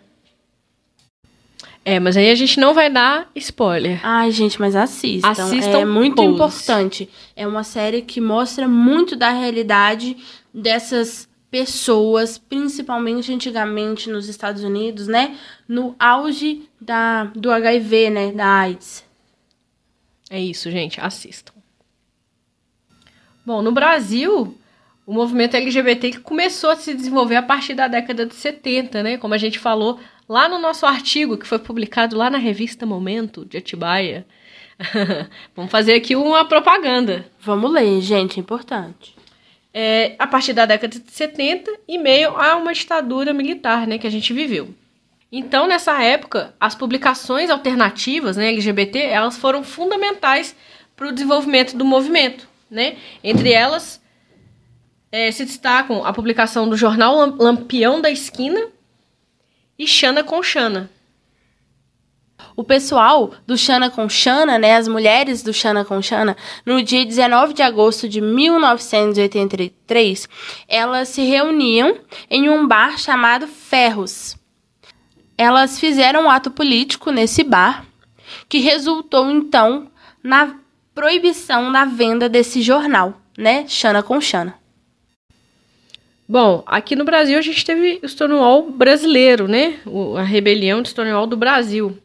é, 1.86 2.00
mas 2.00 2.16
aí 2.16 2.30
a 2.30 2.34
gente 2.34 2.58
não 2.58 2.72
vai 2.72 2.88
dar 2.88 3.30
spoiler. 3.34 4.00
Ai, 4.02 4.30
gente, 4.30 4.58
mas 4.58 4.74
assistam. 4.74 5.28
Assistam 5.28 5.80
é 5.80 5.84
muito 5.84 6.16
Pose. 6.16 6.32
importante. 6.32 7.10
É 7.36 7.46
uma 7.46 7.62
série 7.62 8.00
que 8.00 8.22
mostra 8.22 8.66
muito 8.66 9.14
da 9.14 9.28
realidade 9.28 10.16
dessas 10.52 11.28
pessoas, 11.54 12.36
principalmente 12.36 13.32
antigamente 13.32 14.10
nos 14.10 14.28
Estados 14.28 14.64
Unidos, 14.64 15.06
né? 15.06 15.38
No 15.68 15.94
auge 16.00 16.68
da, 16.80 17.26
do 17.26 17.48
HIV, 17.48 18.10
né? 18.10 18.32
Da 18.32 18.44
AIDS. 18.44 19.04
É 20.28 20.40
isso, 20.40 20.68
gente. 20.68 21.00
Assistam. 21.00 21.52
Bom, 23.46 23.62
no 23.62 23.70
Brasil, 23.70 24.58
o 25.06 25.12
movimento 25.12 25.56
LGBT 25.56 26.18
começou 26.18 26.70
a 26.70 26.76
se 26.76 26.92
desenvolver 26.92 27.36
a 27.36 27.42
partir 27.42 27.74
da 27.74 27.86
década 27.86 28.26
de 28.26 28.34
70, 28.34 29.04
né? 29.04 29.16
Como 29.16 29.32
a 29.32 29.38
gente 29.38 29.60
falou 29.60 30.00
lá 30.28 30.48
no 30.48 30.58
nosso 30.58 30.84
artigo 30.84 31.38
que 31.38 31.46
foi 31.46 31.60
publicado 31.60 32.16
lá 32.16 32.28
na 32.28 32.38
revista 32.38 32.84
Momento 32.84 33.44
de 33.44 33.58
Atibaia. 33.58 34.26
Vamos 35.54 35.70
fazer 35.70 35.94
aqui 35.94 36.16
uma 36.16 36.44
propaganda. 36.46 37.24
Vamos 37.38 37.70
ler, 37.70 38.00
gente, 38.00 38.40
é 38.40 38.42
importante. 38.42 39.13
É, 39.76 40.14
a 40.20 40.26
partir 40.26 40.52
da 40.52 40.64
década 40.64 41.00
de 41.00 41.10
70 41.10 41.68
e 41.88 41.98
meio 41.98 42.30
a 42.36 42.54
uma 42.54 42.72
ditadura 42.72 43.32
militar, 43.32 43.88
né, 43.88 43.98
que 43.98 44.06
a 44.06 44.10
gente 44.10 44.32
viveu. 44.32 44.72
Então, 45.32 45.66
nessa 45.66 46.00
época, 46.00 46.54
as 46.60 46.76
publicações 46.76 47.50
alternativas, 47.50 48.36
né, 48.36 48.50
LGBT, 48.50 49.00
elas 49.00 49.36
foram 49.36 49.64
fundamentais 49.64 50.54
para 50.94 51.08
o 51.08 51.12
desenvolvimento 51.12 51.76
do 51.76 51.84
movimento, 51.84 52.48
né? 52.70 52.96
Entre 53.22 53.52
elas 53.52 54.00
é, 55.10 55.28
se 55.32 55.44
destacam 55.44 56.04
a 56.04 56.12
publicação 56.12 56.68
do 56.68 56.76
jornal 56.76 57.16
Lampião 57.36 58.00
da 58.00 58.12
Esquina, 58.12 58.68
e 59.78 59.86
Xana 59.86 60.22
com 60.22 60.42
Xana. 60.42 60.90
O 62.56 62.62
pessoal 62.62 63.32
do 63.46 63.56
Xana 63.56 63.90
com 63.90 64.08
Xana, 64.08 64.58
né, 64.58 64.76
as 64.76 64.86
mulheres 64.86 65.42
do 65.42 65.52
Xana 65.52 65.84
com 65.84 66.00
Xana, 66.00 66.36
no 66.64 66.80
dia 66.82 67.04
19 67.04 67.52
de 67.52 67.62
agosto 67.62 68.08
de 68.08 68.20
1983, 68.20 70.28
elas 70.68 71.08
se 71.08 71.22
reuniam 71.22 71.98
em 72.30 72.48
um 72.48 72.66
bar 72.66 72.98
chamado 72.98 73.48
Ferros. 73.48 74.36
Elas 75.36 75.80
fizeram 75.80 76.26
um 76.26 76.30
ato 76.30 76.50
político 76.50 77.10
nesse 77.10 77.42
bar, 77.42 77.84
que 78.48 78.58
resultou 78.58 79.30
então 79.30 79.90
na 80.22 80.54
proibição 80.94 81.72
da 81.72 81.84
venda 81.84 82.28
desse 82.28 82.62
jornal, 82.62 83.14
né, 83.36 83.66
Xana 83.66 84.00
com 84.00 84.20
Xana. 84.20 84.54
Bom, 86.26 86.62
aqui 86.66 86.96
no 86.96 87.04
Brasil 87.04 87.36
a 87.36 87.42
gente 87.42 87.64
teve 87.64 88.00
o 88.02 88.08
Stonewall 88.08 88.70
brasileiro, 88.70 89.46
né? 89.46 89.74
A 90.16 90.22
rebelião 90.22 90.80
de 90.80 90.88
Stonewall 90.88 91.26
do 91.26 91.36
Brasil. 91.36 91.98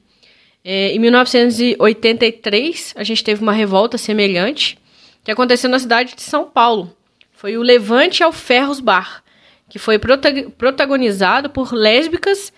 É, 0.64 0.92
em 0.92 1.00
1983, 1.00 2.94
a 2.96 3.04
gente 3.04 3.24
teve 3.24 3.42
uma 3.42 3.54
revolta 3.54 3.98
semelhante 3.98 4.78
que 5.24 5.32
aconteceu 5.32 5.70
na 5.70 5.80
cidade 5.80 6.16
de 6.16 6.22
São 6.22 6.50
Paulo. 6.50 6.96
Foi 7.32 7.58
o 7.58 7.62
Levante 7.62 8.24
ao 8.24 8.32
Ferros 8.32 8.80
Bar, 8.80 9.24
que 9.70 9.80
foi 9.80 9.98
protagonizado 9.98 11.50
por 11.50 11.74
lésbicas 11.74 12.52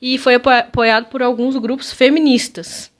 e 0.00 0.16
foi 0.18 0.34
apoiado 0.34 1.06
por 1.06 1.22
alguns 1.22 1.56
grupos 1.56 1.92
feministas. 1.92 2.92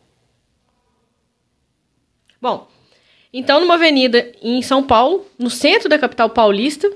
Bom, 2.41 2.69
então 3.33 3.61
numa 3.61 3.75
avenida 3.75 4.33
em 4.43 4.63
São 4.63 4.83
Paulo, 4.83 5.27
no 5.39 5.51
centro 5.51 5.89
da 5.89 5.99
capital 5.99 6.31
paulista, 6.31 6.91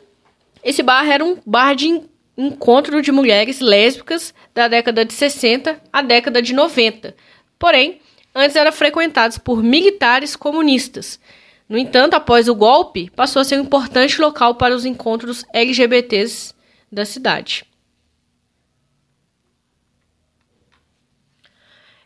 esse 0.65 0.83
bar 0.83 1.09
era 1.09 1.25
um 1.25 1.37
bar 1.45 1.75
de 1.75 2.01
encontro 2.37 3.03
de 3.03 3.13
mulheres 3.13 3.61
lésbicas 3.61 4.33
da 4.55 4.69
década 4.69 5.05
de 5.05 5.13
60 5.13 5.81
à 5.93 6.03
década 6.03 6.41
de 6.41 6.53
90. 6.53 7.15
Porém, 7.63 8.01
antes 8.35 8.57
era 8.57 8.73
frequentado 8.73 9.41
por 9.41 9.63
militares 9.63 10.35
comunistas. 10.35 11.21
No 11.69 11.79
entanto, 11.79 12.15
após 12.15 12.49
o 12.49 12.57
golpe, 12.57 13.09
passou 13.11 13.39
a 13.39 13.45
ser 13.45 13.57
um 13.57 13.63
importante 13.63 14.21
local 14.21 14.57
para 14.57 14.75
os 14.75 14.85
encontros 14.85 15.45
LGBTs 15.55 16.53
da 16.91 17.05
cidade. 17.05 17.65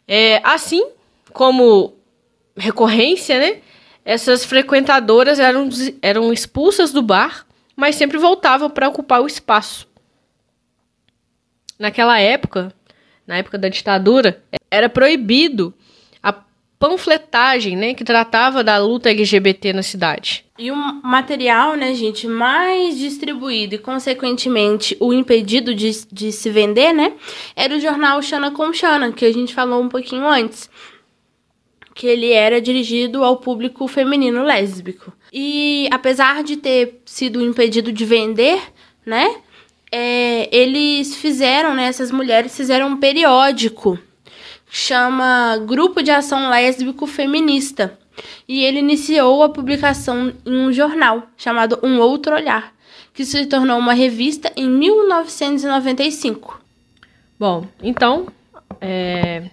É, 0.06 0.42
assim 0.44 0.86
como 1.32 1.94
recorrência, 2.54 3.38
né? 3.38 3.62
Essas 4.04 4.44
frequentadoras 4.44 5.38
eram, 5.38 5.70
eram 6.02 6.34
expulsas 6.34 6.92
do 6.92 7.00
bar, 7.00 7.46
mas 7.74 7.96
sempre 7.96 8.18
voltavam 8.18 8.68
para 8.68 8.90
ocupar 8.90 9.22
o 9.22 9.26
espaço. 9.26 9.88
Naquela 11.78 12.20
época, 12.20 12.74
na 13.26 13.38
época 13.38 13.56
da 13.56 13.70
ditadura, 13.70 14.44
era 14.70 14.88
proibido 14.88 15.72
a 16.22 16.34
panfletagem, 16.78 17.76
né, 17.76 17.94
que 17.94 18.04
tratava 18.04 18.62
da 18.62 18.78
luta 18.78 19.10
LGBT 19.10 19.72
na 19.72 19.82
cidade. 19.82 20.44
E 20.58 20.70
o 20.70 20.76
material, 20.76 21.74
né, 21.74 21.94
gente, 21.94 22.26
mais 22.26 22.98
distribuído 22.98 23.74
e, 23.74 23.78
consequentemente, 23.78 24.96
o 24.98 25.12
impedido 25.12 25.74
de, 25.74 25.90
de 26.10 26.32
se 26.32 26.48
vender, 26.48 26.92
né, 26.94 27.12
era 27.54 27.74
o 27.74 27.80
jornal 27.80 28.22
Xana 28.22 28.50
com 28.50 28.72
Xana, 28.72 29.12
que 29.12 29.24
a 29.24 29.32
gente 29.32 29.54
falou 29.54 29.82
um 29.82 29.88
pouquinho 29.88 30.26
antes. 30.26 30.70
Que 31.94 32.06
ele 32.06 32.30
era 32.30 32.60
dirigido 32.60 33.24
ao 33.24 33.38
público 33.38 33.86
feminino 33.88 34.42
lésbico. 34.42 35.12
E 35.32 35.88
apesar 35.90 36.42
de 36.42 36.56
ter 36.56 37.00
sido 37.06 37.42
impedido 37.42 37.92
de 37.92 38.04
vender, 38.04 38.60
né, 39.04 39.36
é, 39.90 40.48
eles 40.54 41.16
fizeram, 41.16 41.74
né, 41.74 41.86
essas 41.86 42.10
mulheres 42.10 42.56
fizeram 42.56 42.88
um 42.88 42.96
periódico 42.96 43.98
chama 44.68 45.56
Grupo 45.66 46.02
de 46.02 46.10
Ação 46.10 46.50
Lésbico 46.50 47.06
Feminista. 47.06 47.98
E 48.48 48.64
ele 48.64 48.78
iniciou 48.78 49.42
a 49.42 49.48
publicação 49.48 50.32
em 50.44 50.56
um 50.56 50.72
jornal 50.72 51.28
chamado 51.36 51.78
Um 51.82 51.98
Outro 52.00 52.34
Olhar, 52.34 52.72
que 53.12 53.24
se 53.24 53.46
tornou 53.46 53.78
uma 53.78 53.92
revista 53.92 54.52
em 54.56 54.68
1995. 54.68 56.60
Bom, 57.38 57.66
então. 57.82 58.26
É... 58.80 59.50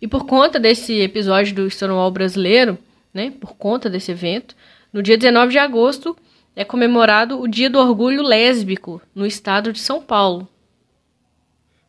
E 0.00 0.08
por 0.08 0.26
conta 0.26 0.58
desse 0.58 1.00
episódio 1.00 1.54
do 1.54 1.70
Stonewall 1.70 2.10
brasileiro, 2.10 2.76
né, 3.14 3.32
por 3.40 3.54
conta 3.54 3.88
desse 3.88 4.10
evento, 4.10 4.56
no 4.92 5.02
dia 5.02 5.16
19 5.16 5.52
de 5.52 5.58
agosto 5.58 6.16
é 6.54 6.64
comemorado 6.64 7.40
o 7.40 7.48
Dia 7.48 7.70
do 7.70 7.78
Orgulho 7.78 8.22
Lésbico 8.22 9.00
no 9.14 9.24
estado 9.24 9.72
de 9.72 9.78
São 9.78 10.02
Paulo. 10.02 10.48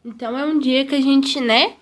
Então 0.06 0.38
é 0.38 0.46
um 0.46 0.60
dia 0.60 0.86
que 0.86 0.96
a 0.96 1.02
gente, 1.02 1.40
né? 1.40 1.74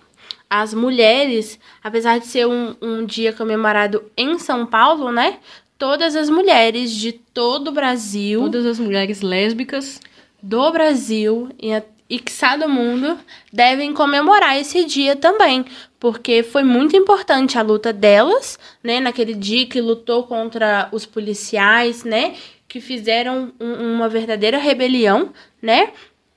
As 0.48 0.72
mulheres, 0.72 1.58
apesar 1.82 2.18
de 2.18 2.26
ser 2.26 2.46
um, 2.46 2.76
um 2.80 3.04
dia 3.04 3.32
comemorado 3.32 4.04
em 4.16 4.38
São 4.38 4.64
Paulo, 4.66 5.10
né? 5.10 5.38
Todas 5.76 6.14
as 6.14 6.30
mulheres 6.30 6.92
de 6.92 7.12
todo 7.12 7.68
o 7.68 7.72
Brasil. 7.72 8.40
Todas 8.42 8.66
as 8.66 8.78
mulheres 8.78 9.22
lésbicas 9.22 10.00
do 10.40 10.70
Brasil 10.70 11.48
e, 11.60 11.70
e 12.08 12.18
que 12.18 12.32
do 12.58 12.68
mundo 12.68 13.18
devem 13.52 13.92
comemorar 13.92 14.56
esse 14.56 14.84
dia 14.84 15.16
também. 15.16 15.64
Porque 15.98 16.42
foi 16.42 16.62
muito 16.62 16.96
importante 16.96 17.58
a 17.58 17.62
luta 17.62 17.92
delas, 17.92 18.58
né? 18.84 19.00
Naquele 19.00 19.34
dia 19.34 19.66
que 19.66 19.80
lutou 19.80 20.24
contra 20.24 20.88
os 20.92 21.06
policiais, 21.06 22.04
né? 22.04 22.36
Que 22.68 22.80
fizeram 22.80 23.52
um, 23.58 23.94
uma 23.94 24.08
verdadeira 24.08 24.58
rebelião, 24.58 25.32
né? 25.60 25.92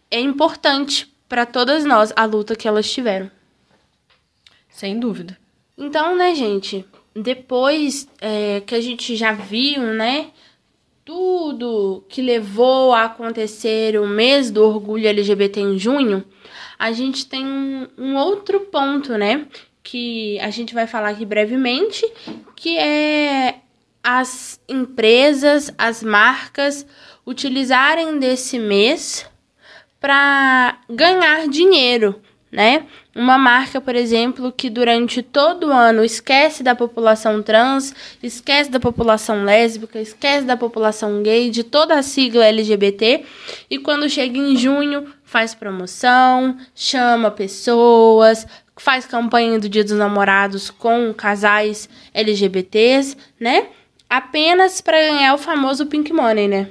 É 0.09 0.19
importante 0.19 1.14
para 1.27 1.45
todas 1.45 1.85
nós 1.85 2.13
a 2.15 2.25
luta 2.25 2.55
que 2.55 2.67
elas 2.67 2.89
tiveram. 2.89 3.29
Sem 4.69 4.99
dúvida. 4.99 5.37
Então, 5.77 6.15
né, 6.15 6.35
gente, 6.35 6.85
depois 7.15 8.07
é, 8.19 8.61
que 8.61 8.75
a 8.75 8.81
gente 8.81 9.15
já 9.15 9.31
viu, 9.31 9.81
né, 9.81 10.27
tudo 11.03 12.03
que 12.09 12.21
levou 12.21 12.93
a 12.93 13.05
acontecer 13.05 13.99
o 13.99 14.07
mês 14.07 14.49
do 14.49 14.63
orgulho 14.63 15.07
LGBT 15.07 15.61
em 15.61 15.77
junho, 15.77 16.25
a 16.77 16.91
gente 16.91 17.25
tem 17.25 17.45
um, 17.45 17.87
um 17.97 18.15
outro 18.17 18.61
ponto, 18.61 19.17
né, 19.17 19.47
que 19.83 20.39
a 20.39 20.49
gente 20.49 20.73
vai 20.73 20.87
falar 20.87 21.09
aqui 21.09 21.25
brevemente, 21.25 22.05
que 22.55 22.77
é 22.77 23.59
as 24.03 24.59
empresas, 24.67 25.73
as 25.77 26.03
marcas 26.03 26.85
utilizarem 27.25 28.19
desse 28.19 28.59
mês 28.59 29.25
para 29.99 30.77
ganhar 30.89 31.47
dinheiro, 31.47 32.15
né? 32.51 32.85
Uma 33.15 33.37
marca, 33.37 33.79
por 33.79 33.95
exemplo, 33.95 34.51
que 34.51 34.69
durante 34.69 35.21
todo 35.21 35.67
o 35.67 35.71
ano 35.71 36.03
esquece 36.03 36.63
da 36.63 36.75
população 36.75 37.41
trans, 37.41 37.93
esquece 38.21 38.69
da 38.69 38.79
população 38.79 39.43
lésbica, 39.43 39.99
esquece 39.99 40.45
da 40.45 40.57
população 40.57 41.23
gay, 41.23 41.49
de 41.49 41.63
toda 41.63 41.97
a 41.97 42.03
sigla 42.03 42.45
LGBT, 42.45 43.23
e 43.69 43.79
quando 43.79 44.09
chega 44.09 44.37
em 44.37 44.55
junho 44.55 45.05
faz 45.23 45.53
promoção, 45.53 46.57
chama 46.73 47.31
pessoas, 47.31 48.45
faz 48.77 49.05
campanha 49.05 49.59
do 49.59 49.69
Dia 49.69 49.83
dos 49.83 49.97
Namorados 49.97 50.69
com 50.69 51.13
casais 51.13 51.89
LGBTs, 52.13 53.17
né? 53.39 53.67
Apenas 54.09 54.81
para 54.81 54.97
ganhar 54.97 55.33
o 55.33 55.37
famoso 55.37 55.85
pink 55.87 56.13
money, 56.13 56.47
né? 56.47 56.67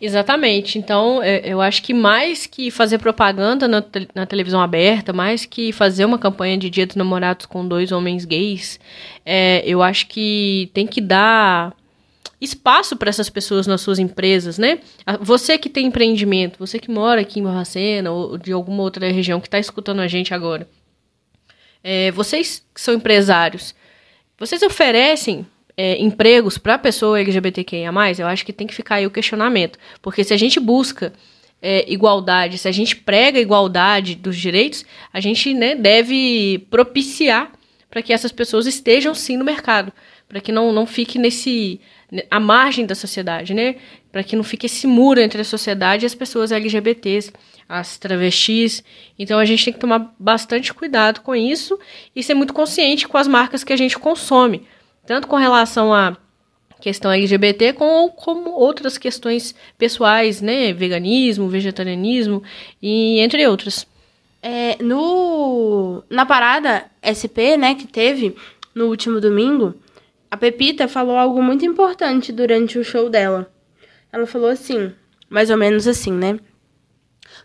Exatamente. 0.00 0.78
Então, 0.78 1.22
é, 1.22 1.40
eu 1.44 1.60
acho 1.60 1.82
que 1.82 1.92
mais 1.92 2.46
que 2.46 2.70
fazer 2.70 2.98
propaganda 2.98 3.68
na, 3.68 3.84
na, 4.14 4.24
televisão 4.24 4.60
aberta, 4.60 5.12
mais 5.12 5.44
que 5.44 5.72
fazer 5.72 6.06
uma 6.06 6.18
campanha 6.18 6.56
de 6.56 6.70
Dia 6.70 6.86
dos 6.86 6.96
Namorados 6.96 7.44
com 7.44 7.66
dois 7.66 7.92
homens 7.92 8.24
gays, 8.24 8.80
é, 9.26 9.62
eu 9.66 9.82
acho 9.82 10.06
que 10.06 10.70
tem 10.72 10.86
que 10.86 11.02
dar 11.02 11.74
espaço 12.40 12.96
para 12.96 13.10
essas 13.10 13.28
pessoas 13.28 13.66
nas 13.66 13.82
suas 13.82 13.98
empresas, 13.98 14.56
né? 14.56 14.80
Você 15.20 15.58
que 15.58 15.68
tem 15.68 15.86
empreendimento, 15.86 16.58
você 16.58 16.78
que 16.78 16.90
mora 16.90 17.20
aqui 17.20 17.38
em 17.38 17.42
Barracena 17.42 18.10
ou 18.10 18.38
de 18.38 18.50
alguma 18.52 18.82
outra 18.82 19.06
região 19.12 19.38
que 19.38 19.48
está 19.48 19.58
escutando 19.58 20.00
a 20.00 20.08
gente 20.08 20.32
agora, 20.32 20.66
é, 21.84 22.10
vocês 22.12 22.64
que 22.74 22.80
são 22.80 22.94
empresários, 22.94 23.74
vocês 24.38 24.62
oferecem 24.62 25.46
é, 25.82 25.98
empregos 25.98 26.58
para 26.58 26.76
pessoa 26.76 27.18
LGBTQIA+, 27.18 27.90
eu 28.18 28.26
acho 28.26 28.44
que 28.44 28.52
tem 28.52 28.66
que 28.66 28.74
ficar 28.74 28.96
aí 28.96 29.06
o 29.06 29.10
questionamento. 29.10 29.78
Porque 30.02 30.22
se 30.22 30.34
a 30.34 30.36
gente 30.36 30.60
busca 30.60 31.10
é, 31.62 31.90
igualdade, 31.90 32.58
se 32.58 32.68
a 32.68 32.72
gente 32.72 32.94
prega 32.94 33.40
igualdade 33.40 34.14
dos 34.14 34.36
direitos, 34.36 34.84
a 35.10 35.20
gente 35.20 35.54
né, 35.54 35.74
deve 35.74 36.66
propiciar 36.68 37.50
para 37.88 38.02
que 38.02 38.12
essas 38.12 38.30
pessoas 38.30 38.66
estejam 38.66 39.14
sim 39.14 39.38
no 39.38 39.44
mercado, 39.44 39.90
para 40.28 40.38
que 40.38 40.52
não, 40.52 40.70
não 40.70 40.84
fique 40.84 41.18
nesse 41.18 41.80
à 42.30 42.38
margem 42.38 42.84
da 42.84 42.94
sociedade, 42.94 43.54
né? 43.54 43.76
Para 44.12 44.22
que 44.22 44.36
não 44.36 44.44
fique 44.44 44.66
esse 44.66 44.86
muro 44.86 45.18
entre 45.18 45.40
a 45.40 45.44
sociedade 45.44 46.04
e 46.04 46.06
as 46.06 46.14
pessoas 46.14 46.52
LGBTs, 46.52 47.32
as 47.66 47.96
travestis. 47.96 48.84
Então 49.18 49.38
a 49.38 49.46
gente 49.46 49.64
tem 49.64 49.72
que 49.72 49.80
tomar 49.80 50.14
bastante 50.18 50.74
cuidado 50.74 51.22
com 51.22 51.34
isso 51.34 51.78
e 52.14 52.22
ser 52.22 52.34
muito 52.34 52.52
consciente 52.52 53.08
com 53.08 53.16
as 53.16 53.26
marcas 53.26 53.64
que 53.64 53.72
a 53.72 53.76
gente 53.76 53.98
consome 53.98 54.68
tanto 55.06 55.26
com 55.26 55.36
relação 55.36 55.92
à 55.92 56.16
questão 56.80 57.12
LGBT, 57.12 57.74
como, 57.74 58.10
como 58.10 58.50
outras 58.50 58.96
questões 58.96 59.54
pessoais, 59.76 60.40
né? 60.40 60.72
Veganismo, 60.72 61.48
vegetarianismo 61.48 62.42
e 62.82 63.20
entre 63.20 63.46
outras. 63.46 63.86
É, 64.42 64.82
no, 64.82 66.02
na 66.08 66.24
parada 66.24 66.86
SP, 67.04 67.58
né, 67.58 67.74
que 67.74 67.86
teve 67.86 68.34
no 68.74 68.86
último 68.86 69.20
domingo, 69.20 69.74
a 70.30 70.36
Pepita 70.36 70.88
falou 70.88 71.16
algo 71.16 71.42
muito 71.42 71.66
importante 71.66 72.32
durante 72.32 72.78
o 72.78 72.84
show 72.84 73.10
dela. 73.10 73.52
Ela 74.10 74.26
falou 74.26 74.48
assim, 74.48 74.92
mais 75.28 75.50
ou 75.50 75.56
menos 75.58 75.86
assim, 75.86 76.12
né? 76.12 76.38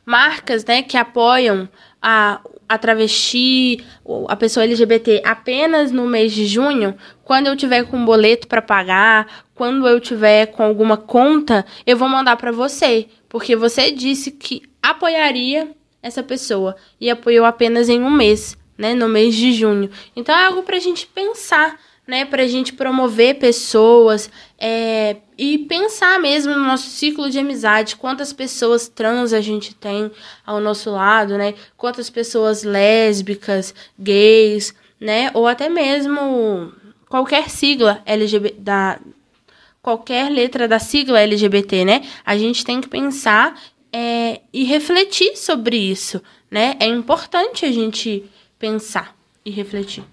Marcas, 0.06 0.63
né, 0.63 0.84
que 0.84 0.96
apoiam 0.96 1.68
a, 2.02 2.39
a 2.67 2.78
travesti, 2.78 3.84
a 4.28 4.36
pessoa 4.36 4.63
LGBT 4.63 5.21
apenas 5.25 5.91
no 5.91 6.08
mês 6.08 6.34
de 6.34 6.45
junho, 6.45 6.95
quando 7.23 7.47
eu 7.47 7.56
tiver 7.56 7.86
com 7.86 7.97
um 7.97 8.06
boleto 8.06 8.47
para 8.47 8.62
pagar, 8.62 9.45
quando 9.54 9.88
eu 9.88 9.99
tiver 9.99 10.47
com 10.47 10.63
alguma 10.63 10.97
conta, 10.97 11.65
eu 11.86 11.95
vou 11.95 12.10
mandar 12.10 12.36
para 12.38 12.51
você, 12.51 13.08
porque 13.30 13.56
você 13.56 13.91
disse 13.91 14.32
que 14.32 14.63
apoiaria 14.82 15.69
essa 16.01 16.21
pessoa 16.21 16.75
e 16.99 17.10
apoiou 17.10 17.45
apenas 17.45 17.89
em 17.89 18.01
um 18.01 18.12
mês, 18.12 18.58
né, 18.78 18.93
no 18.93 19.08
mês 19.08 19.34
de 19.36 19.54
junho. 19.54 19.89
Então 20.15 20.36
é 20.36 20.45
algo 20.45 20.63
para 20.63 20.78
a 20.78 20.80
gente 20.80 21.08
pensar 21.08 21.80
né, 22.08 22.24
para 22.24 22.44
a 22.44 22.48
gente 22.48 22.74
promover 22.74 23.39
pessoas 23.39 24.30
é, 24.60 25.18
e 25.38 25.60
pensar 25.60 26.20
mesmo 26.20 26.54
no 26.54 26.63
nosso 26.63 26.89
ciclo 26.89 27.30
de 27.30 27.39
amizade, 27.39 27.96
quantas 27.96 28.32
pessoas 28.32 28.88
trans 28.88 29.34
a 29.34 29.41
gente 29.41 29.74
tem 29.74 30.12
ao 30.46 30.60
nosso 30.60 30.91
lado, 30.91 31.38
né, 31.38 31.56
quantas 31.76 32.10
pessoas 32.10 32.63
lésbicas, 32.63 33.74
gays, 33.98 34.74
né, 35.00 35.32
ou 35.34 35.48
até 35.48 35.68
mesmo 35.68 36.72
qualquer 37.10 37.50
sigla 37.50 38.02
LGBT 38.06 38.56
da 38.60 39.00
qualquer 39.82 40.32
letra 40.32 40.68
da 40.68 40.80
sigla 40.80 41.20
LGBT, 41.22 41.86
né, 41.86 42.08
a 42.26 42.38
gente 42.38 42.65
tem 42.65 42.82
que 42.82 42.88
pensar 42.88 43.60
é, 43.94 44.41
e 44.52 44.63
refletir 44.63 45.38
sobre 45.38 45.78
isso, 45.78 46.22
né, 46.50 46.76
é 46.80 46.86
importante 46.86 47.65
a 47.65 47.72
gente 47.72 48.24
pensar 48.58 49.15
e 49.44 49.52
refletir. 49.52 50.04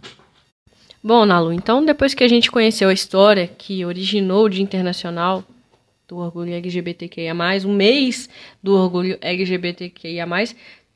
Bom, 1.04 1.26
Nalu, 1.26 1.52
então 1.52 1.84
depois 1.84 2.14
que 2.14 2.22
a 2.22 2.28
gente 2.28 2.48
conheceu 2.48 2.88
a 2.88 2.92
história 2.92 3.48
que 3.48 3.84
originou 3.84 4.44
o 4.44 4.48
Dia 4.48 4.62
Internacional 4.62 5.42
do 6.06 6.16
Orgulho 6.16 6.54
LGBTQIA+, 6.54 7.34
um 7.66 7.72
mês 7.74 8.28
do 8.62 8.76
Orgulho 8.76 9.18
LGBTQIA+, 9.20 10.24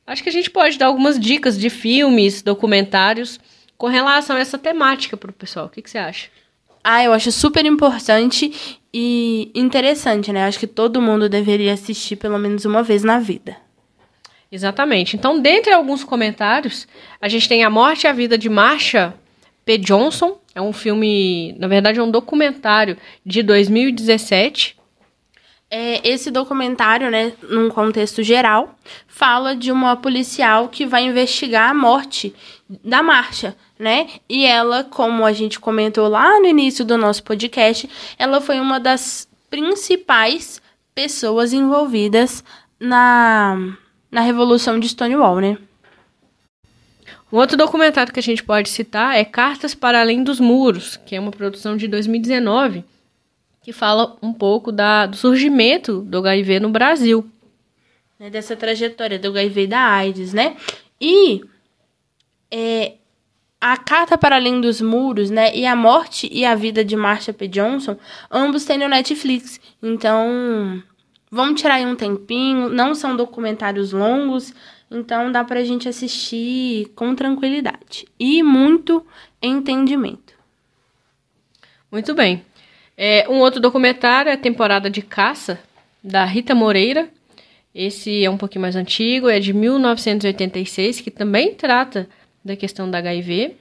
acho 0.07 0.23
que 0.23 0.29
a 0.29 0.33
gente 0.33 0.49
pode 0.49 0.79
dar 0.79 0.87
algumas 0.87 1.19
dicas 1.19 1.59
de 1.59 1.69
filmes, 1.69 2.41
documentários 2.41 3.41
com 3.77 3.89
relação 3.89 4.37
a 4.37 4.39
essa 4.39 4.57
temática 4.57 5.17
para 5.17 5.31
o 5.31 5.35
pessoal. 5.35 5.67
O 5.67 5.69
que, 5.71 5.83
que 5.83 5.91
você 5.91 5.99
acha? 5.99 6.29
Ah, 6.85 7.03
eu 7.03 7.13
acho 7.13 7.33
super 7.33 7.67
importante 7.67 8.81
e 8.95 9.51
interessante, 9.57 10.33
né? 10.33 10.45
Acho 10.45 10.61
que 10.61 10.69
todo 10.69 11.03
mundo 11.03 11.29
deveria 11.29 11.73
assistir 11.73 12.15
pelo 12.15 12.39
menos 12.39 12.65
uma 12.65 12.85
vez 12.85 13.03
na 13.03 13.19
vida. 13.19 13.57
Exatamente. 14.53 15.17
Então, 15.17 15.41
dentre 15.41 15.73
alguns 15.73 16.05
comentários, 16.05 16.87
a 17.21 17.29
gente 17.29 17.49
tem 17.49 17.65
A 17.65 17.71
Morte 17.71 18.05
e 18.05 18.07
a 18.07 18.13
Vida 18.13 18.39
de 18.39 18.49
Marcha 18.49 19.13
P. 19.67 19.77
Johnson. 19.77 20.39
É 20.55 20.63
um 20.63 20.73
filme, 20.73 21.55
na 21.59 21.69
verdade, 21.69 21.99
é 21.99 22.03
um 22.03 22.11
documentário 22.11 22.97
de 23.27 23.43
2017. 23.43 24.77
É, 25.69 26.09
esse 26.09 26.31
documentário, 26.31 27.11
né, 27.11 27.33
num 27.51 27.69
contexto 27.69 28.23
geral, 28.23 28.79
fala 29.09 29.55
de 29.57 29.73
uma 29.73 29.97
policial 29.97 30.69
que 30.69 30.87
vai 30.87 31.03
investigar 31.03 31.69
a 31.69 31.75
morte 31.75 32.33
da 32.85 33.03
marcha, 33.03 33.57
né? 33.77 34.09
E 34.29 34.47
ela, 34.47 34.85
como 34.85 35.27
a 35.27 35.33
gente 35.33 35.59
comentou 35.59 36.07
lá 36.07 36.39
no 36.39 36.47
início 36.47 36.85
do 36.85 36.97
nosso 36.97 37.25
podcast, 37.25 37.91
ela 38.17 38.41
foi 38.41 38.61
uma 38.61 38.79
das 38.79 39.29
principais 39.51 40.63
pessoas 40.95 41.53
envolvidas 41.53 42.45
na, 42.79 43.59
na 44.11 44.21
Revolução 44.21 44.79
de 44.79 44.89
Stonewall, 44.89 45.41
né? 45.41 45.59
Um 47.37 47.39
outro 47.39 47.55
documentário 47.55 48.15
que 48.15 48.19
a 48.19 48.23
gente 48.23 48.43
pode 48.43 48.71
citar 48.71 49.15
é 49.15 49.23
Cartas 49.23 49.75
para 49.75 50.01
Além 50.01 50.25
dos 50.25 50.41
Muros, 50.41 50.97
que 51.05 51.15
é 51.15 51.21
uma 51.21 51.31
produção 51.31 51.77
de 51.77 51.87
2019, 51.87 52.83
que 53.63 53.75
fala 53.75 54.17
um 54.23 54.33
pouco 54.33 54.73
da, 54.73 55.05
do 55.05 55.17
surgimento 55.17 56.01
do 56.01 56.17
HIV 56.17 56.61
no 56.61 56.71
Brasil. 56.71 57.31
Né, 58.19 58.31
dessa 58.31 58.57
trajetória 58.57 59.19
do 59.19 59.29
HIV 59.29 59.65
e 59.65 59.67
da 59.67 59.81
AIDS, 59.81 60.33
né? 60.33 60.57
E 60.99 61.43
é, 62.51 62.95
a 63.61 63.77
Carta 63.77 64.17
para 64.17 64.37
Além 64.37 64.59
dos 64.59 64.81
Muros, 64.81 65.29
né? 65.29 65.55
E 65.55 65.67
a 65.67 65.77
Morte 65.77 66.31
e 66.33 66.43
a 66.43 66.55
Vida 66.55 66.83
de 66.83 66.97
Marsha 66.97 67.35
P. 67.35 67.49
Johnson, 67.49 67.99
ambos 68.31 68.65
têm 68.65 68.79
no 68.79 68.89
Netflix. 68.89 69.61
Então, 69.83 70.83
vamos 71.31 71.61
tirar 71.61 71.75
aí 71.75 71.85
um 71.85 71.97
tempinho. 71.97 72.71
Não 72.71 72.95
são 72.95 73.15
documentários 73.15 73.93
longos, 73.93 74.55
então 74.91 75.33
dá 75.33 75.43
pra 75.45 75.65
gente 75.65 75.89
assistir 75.89 76.93
com 76.95 77.15
tranquilidade 77.15 78.07
e 78.19 78.43
muito 78.43 79.05
entendimento. 79.43 80.35
Muito 81.91 82.15
bem. 82.15 82.45
É, 82.97 83.27
um 83.29 83.41
outro 83.41 83.61
documentário 83.61 84.31
é 84.31 84.37
Temporada 84.37 84.89
de 84.89 85.03
Caça, 85.03 85.61
da 86.03 86.25
Rita 86.25 86.55
Moreira. 86.55 87.09
Esse 87.75 88.25
é 88.25 88.31
um 88.31 88.39
pouquinho 88.39 88.63
mais 88.63 88.75
antigo, 88.75 89.29
é 89.29 89.39
de 89.39 89.53
1986, 89.53 91.01
que 91.01 91.11
também 91.11 91.55
trata 91.55 92.09
da 92.45 92.57
questão 92.57 92.91
da 92.91 92.99
HIV. 92.99 93.55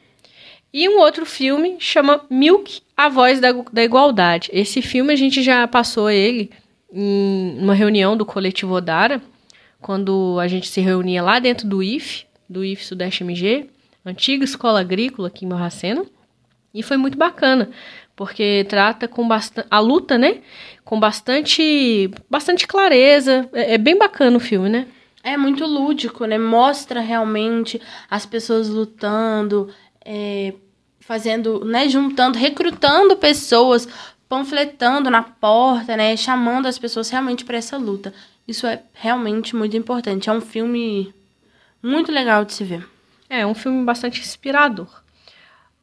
E 0.72 0.88
um 0.90 1.00
outro 1.00 1.26
filme 1.26 1.78
chama 1.80 2.26
Milk, 2.30 2.82
a 2.96 3.10
Voz 3.10 3.40
da, 3.40 3.52
da 3.72 3.84
Igualdade. 3.84 4.50
Esse 4.54 4.82
filme 4.82 5.12
a 5.12 5.16
gente 5.16 5.42
já 5.42 5.68
passou 5.68 6.10
ele 6.10 6.50
em 6.94 7.58
uma 7.60 7.74
reunião 7.74 8.16
do 8.16 8.26
coletivo 8.26 8.74
Odara, 8.74 9.22
quando 9.86 10.40
a 10.42 10.48
gente 10.48 10.68
se 10.68 10.82
reunia 10.82 11.22
lá 11.22 11.38
dentro 11.38 11.68
do 11.68 11.84
IF, 11.84 12.26
do 12.50 12.66
IF 12.66 12.84
Sudeste 12.84 13.24
MG, 13.24 13.70
antiga 14.04 14.44
escola 14.44 14.80
agrícola 14.80 15.28
aqui 15.28 15.46
em 15.46 15.48
Morracena, 15.48 16.04
e 16.74 16.82
foi 16.82 16.98
muito 16.98 17.16
bacana, 17.16 17.70
porque 18.16 18.66
trata 18.68 19.08
com 19.08 19.28
bastante 19.28 19.68
a 19.70 19.80
luta, 19.80 20.18
né? 20.18 20.42
Com 20.84 21.00
bastante 21.00 22.10
bastante 22.28 22.66
clareza. 22.66 23.48
É, 23.54 23.76
é 23.76 23.78
bem 23.78 23.96
bacana 23.96 24.38
o 24.38 24.40
filme, 24.40 24.70
né? 24.70 24.88
É 25.24 25.38
muito 25.38 25.64
lúdico, 25.68 26.26
né? 26.26 26.40
Mostra 26.40 27.00
realmente 27.00 27.80
as 28.10 28.26
pessoas 28.26 28.68
lutando, 28.68 29.70
é, 30.04 30.56
fazendo, 31.00 31.64
né? 31.64 31.88
Juntando, 31.88 32.40
recrutando 32.40 33.16
pessoas, 33.18 33.88
panfletando 34.28 35.12
na 35.12 35.22
porta, 35.22 35.96
né? 35.96 36.18
Chamando 36.18 36.66
as 36.66 36.80
pessoas 36.80 37.08
realmente 37.08 37.46
para 37.46 37.58
essa 37.58 37.78
luta. 37.78 38.12
Isso 38.48 38.68
é 38.68 38.84
realmente 38.94 39.56
muito 39.56 39.76
importante. 39.76 40.30
É 40.30 40.34
um 40.34 40.42
filme 40.42 41.14
muito 41.82 42.12
legal 42.12 42.46
de 42.46 42.54
se 42.54 42.64
ver. 42.64 42.88
É, 43.30 43.46
um 43.46 43.56
filme 43.56 43.84
bastante 43.84 44.22
inspirador. 44.22 44.88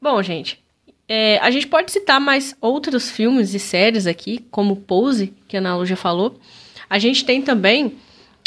Bom, 0.01 0.23
gente, 0.23 0.63
é, 1.09 1.39
a 1.39 1.51
gente 1.51 1.67
pode 1.67 1.91
citar 1.93 2.21
mais 2.21 2.57
outros 2.61 3.11
filmes 3.11 3.55
e 3.55 3.59
séries 3.59 4.07
aqui, 4.07 4.45
como 4.51 4.77
Pose, 4.77 5.33
que 5.49 5.57
a 5.57 5.61
Ana 5.61 5.77
Lu 5.77 5.85
já 5.85 5.97
falou. 5.97 6.41
A 6.89 6.99
gente 6.99 7.25
tem 7.25 7.43
também. 7.43 7.97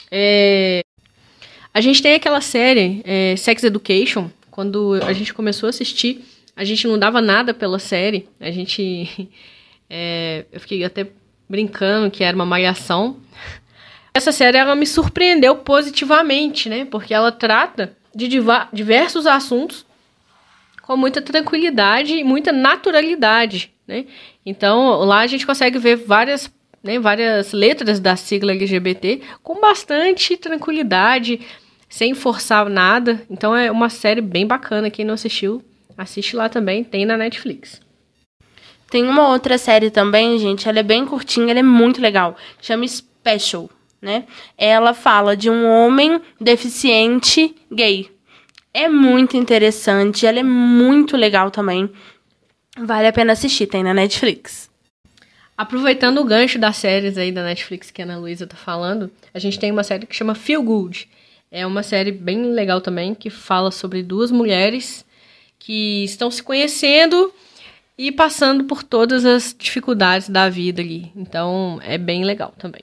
É, 0.10 0.82
a 1.74 1.82
gente 1.82 2.02
tem 2.02 2.14
aquela 2.14 2.42
série 2.42 3.02
é, 3.04 3.36
Sex 3.36 3.64
Education. 3.64 4.30
Quando 4.50 4.94
a 5.04 5.12
gente 5.14 5.34
começou 5.34 5.68
a 5.68 5.70
assistir, 5.70 6.24
a 6.56 6.64
gente 6.64 6.88
não 6.88 6.98
dava 6.98 7.22
nada 7.22 7.54
pela 7.54 7.80
série. 7.80 8.28
A 8.40 8.52
gente. 8.52 9.30
É, 9.88 10.46
eu 10.52 10.60
fiquei 10.60 10.84
até 10.84 11.06
brincando 11.48 12.10
que 12.10 12.24
era 12.24 12.36
uma 12.36 12.44
malhação. 12.46 13.18
Essa 14.16 14.32
série 14.32 14.58
ela 14.58 14.78
me 14.78 14.88
surpreendeu 14.88 15.58
positivamente, 15.58 16.70
né? 16.70 16.86
Porque 16.86 17.14
ela 17.14 17.34
trata 17.34 17.98
de 18.16 18.30
diversos 18.72 19.28
assuntos 19.28 19.86
com 20.82 20.96
muita 20.96 21.22
tranquilidade 21.22 22.14
e 22.14 22.24
muita 22.24 22.54
naturalidade, 22.54 23.74
né? 23.86 24.06
Então, 24.46 25.00
lá 25.00 25.20
a 25.20 25.28
gente 25.28 25.46
consegue 25.46 25.78
ver 25.78 25.98
várias, 25.98 26.50
né, 26.82 26.98
várias 26.98 27.52
letras 27.52 28.00
da 28.00 28.16
sigla 28.16 28.54
LGBT 28.54 29.20
com 29.44 29.60
bastante 29.60 30.38
tranquilidade, 30.38 31.42
sem 31.90 32.14
forçar 32.14 32.70
nada. 32.70 33.22
Então, 33.30 33.54
é 33.54 33.70
uma 33.70 33.90
série 33.90 34.22
bem 34.22 34.48
bacana. 34.48 34.90
Quem 34.90 35.04
não 35.04 35.16
assistiu, 35.16 35.62
assiste 35.98 36.38
lá 36.38 36.48
também, 36.48 36.86
tem 36.86 37.06
na 37.06 37.18
Netflix. 37.18 37.82
Tem 38.90 39.04
uma 39.04 39.28
outra 39.28 39.58
série 39.58 39.92
também, 39.92 40.40
gente, 40.40 40.70
ela 40.70 40.80
é 40.80 40.84
bem 40.84 41.06
curtinha, 41.06 41.52
ela 41.52 41.60
é 41.60 41.64
muito 41.64 42.00
legal. 42.00 42.38
Chama 42.62 42.88
Special 42.88 43.70
né? 44.06 44.24
Ela 44.58 44.94
fala 44.94 45.36
de 45.36 45.50
um 45.50 45.68
homem 45.68 46.22
deficiente 46.40 47.54
gay. 47.72 48.10
É 48.72 48.88
muito 48.88 49.36
interessante, 49.36 50.26
ela 50.26 50.40
é 50.40 50.44
muito 50.44 51.18
legal 51.18 51.50
também. 51.50 51.90
Vale 52.78 53.08
a 53.08 53.14
pena 53.14 53.34
assistir, 53.34 53.68
tem 53.68 53.84
na 53.84 53.94
Netflix. 53.94 54.70
Aproveitando 55.58 56.20
o 56.20 56.26
gancho 56.26 56.60
das 56.60 56.78
séries 56.78 57.18
aí 57.18 57.32
da 57.32 57.44
Netflix 57.44 57.90
que 57.90 58.02
a 58.02 58.06
Ana 58.06 58.18
Luísa 58.18 58.46
tá 58.46 58.58
falando, 58.58 59.10
a 59.34 59.40
gente 59.40 59.58
tem 59.58 59.72
uma 59.72 59.84
série 59.84 60.06
que 60.06 60.16
chama 60.16 60.36
Feel 60.36 60.62
Good. 60.62 61.10
É 61.50 61.66
uma 61.66 61.82
série 61.82 62.12
bem 62.12 62.52
legal 62.52 62.82
também, 62.82 63.16
que 63.16 63.30
fala 63.30 63.72
sobre 63.72 64.04
duas 64.04 64.30
mulheres 64.30 65.06
que 65.58 66.04
estão 66.04 66.30
se 66.30 66.44
conhecendo 66.44 67.34
e 67.98 68.12
passando 68.12 68.66
por 68.66 68.84
todas 68.84 69.24
as 69.26 69.56
dificuldades 69.58 70.28
da 70.28 70.50
vida 70.50 70.82
ali. 70.82 71.12
Então, 71.16 71.80
é 71.84 71.98
bem 71.98 72.26
legal 72.26 72.54
também. 72.58 72.82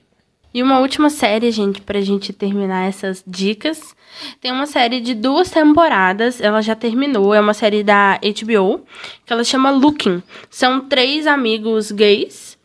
E 0.53 0.61
uma 0.61 0.79
última 0.79 1.09
série, 1.09 1.49
gente, 1.51 1.81
pra 1.81 1.99
gente 2.01 2.31
terminar 2.31 2.87
essas 2.87 3.23
dicas. 3.25 3.95
Tem 4.39 4.51
uma 4.51 4.67
série 4.67 5.01
de 5.01 5.15
duas 5.15 5.49
temporadas, 5.49 6.39
ela 6.39 6.61
já 6.61 6.75
terminou, 6.75 7.33
é 7.33 7.39
uma 7.39 7.53
série 7.53 7.83
da 7.83 8.19
HBO, 8.19 8.85
que 9.25 9.33
ela 9.33 9.43
chama 9.43 9.71
Looking. 9.71 10.21
São 10.51 10.81
três 10.81 11.25
amigos 11.25 11.91
gays 11.91 12.57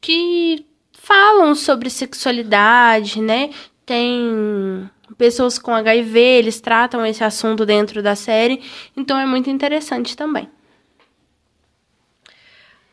que 0.00 0.66
falam 0.92 1.54
sobre 1.54 1.88
sexualidade, 1.88 3.20
né? 3.20 3.50
Tem 3.84 4.90
pessoas 5.16 5.58
com 5.58 5.72
HIV, 5.72 6.18
eles 6.18 6.60
tratam 6.60 7.06
esse 7.06 7.22
assunto 7.22 7.64
dentro 7.64 8.02
da 8.02 8.16
série, 8.16 8.60
então 8.96 9.16
é 9.16 9.24
muito 9.24 9.48
interessante 9.48 10.16
também. 10.16 10.48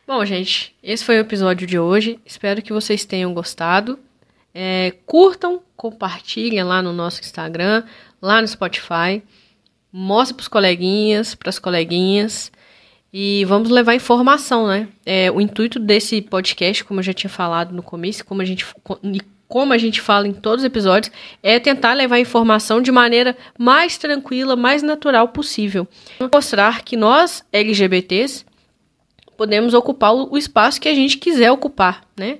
Bom, 0.06 0.24
gente, 0.24 0.76
esse 0.82 1.02
foi 1.02 1.16
o 1.16 1.20
episódio 1.20 1.66
de 1.66 1.78
hoje. 1.78 2.20
Espero 2.24 2.62
que 2.62 2.72
vocês 2.72 3.04
tenham 3.04 3.32
gostado. 3.32 3.98
É, 4.54 4.92
curtam, 5.04 5.60
compartilhem 5.76 6.62
lá 6.62 6.80
no 6.80 6.92
nosso 6.92 7.20
Instagram, 7.20 7.82
lá 8.22 8.40
no 8.40 8.46
Spotify. 8.46 9.22
Mostre 9.92 10.34
para 10.34 10.42
os 10.42 10.48
coleguinhas, 10.48 11.34
para 11.34 11.50
as 11.50 11.58
coleguinhas. 11.58 12.52
E 13.12 13.44
vamos 13.44 13.70
levar 13.70 13.94
informação, 13.94 14.66
né? 14.66 14.88
É, 15.04 15.30
o 15.30 15.40
intuito 15.40 15.78
desse 15.78 16.20
podcast, 16.22 16.84
como 16.84 17.00
eu 17.00 17.04
já 17.04 17.12
tinha 17.12 17.30
falado 17.30 17.72
no 17.72 17.82
começo, 17.82 18.24
como 18.24 18.42
a 18.42 18.44
gente 18.44 18.66
como 19.46 19.72
a 19.72 19.78
gente 19.78 20.00
fala 20.00 20.26
em 20.26 20.32
todos 20.32 20.64
os 20.64 20.66
episódios, 20.66 21.12
é 21.40 21.60
tentar 21.60 21.92
levar 21.92 22.18
informação 22.18 22.82
de 22.82 22.90
maneira 22.90 23.36
mais 23.56 23.96
tranquila, 23.96 24.56
mais 24.56 24.82
natural 24.82 25.28
possível. 25.28 25.86
Mostrar 26.32 26.82
que 26.82 26.96
nós, 26.96 27.44
LGBTs, 27.52 28.44
podemos 29.36 29.74
ocupar 29.74 30.12
o 30.12 30.36
espaço 30.36 30.80
que 30.80 30.88
a 30.88 30.94
gente 30.94 31.18
quiser 31.18 31.52
ocupar, 31.52 32.02
né? 32.16 32.38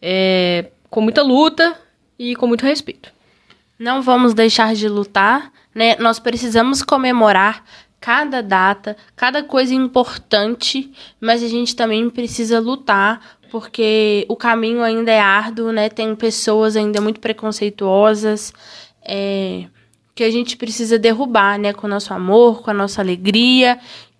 É, 0.00 0.70
com 0.90 1.00
muita 1.00 1.22
luta 1.22 1.78
e 2.18 2.34
com 2.36 2.46
muito 2.46 2.64
respeito. 2.64 3.10
Não 3.78 4.00
vamos 4.00 4.32
deixar 4.32 4.74
de 4.74 4.88
lutar, 4.88 5.52
né? 5.74 5.96
Nós 5.96 6.18
precisamos 6.18 6.82
comemorar 6.82 7.62
cada 8.00 8.42
data, 8.42 8.96
cada 9.14 9.42
coisa 9.42 9.74
importante, 9.74 10.92
mas 11.20 11.42
a 11.42 11.48
gente 11.48 11.74
também 11.74 12.08
precisa 12.08 12.60
lutar 12.60 13.20
porque 13.50 14.26
o 14.28 14.36
caminho 14.36 14.82
ainda 14.82 15.10
é 15.10 15.20
árduo, 15.20 15.72
né? 15.72 15.88
Tem 15.88 16.14
pessoas 16.14 16.76
ainda 16.76 17.00
muito 17.00 17.20
preconceituosas, 17.20 18.52
é, 19.02 19.66
que 20.14 20.24
a 20.24 20.30
gente 20.30 20.56
precisa 20.56 20.98
derrubar, 20.98 21.58
né? 21.58 21.72
Com 21.72 21.86
o 21.86 21.90
nosso 21.90 22.12
amor, 22.14 22.62
com 22.62 22.70
a 22.70 22.74
nossa 22.74 23.00
alegria 23.00 23.78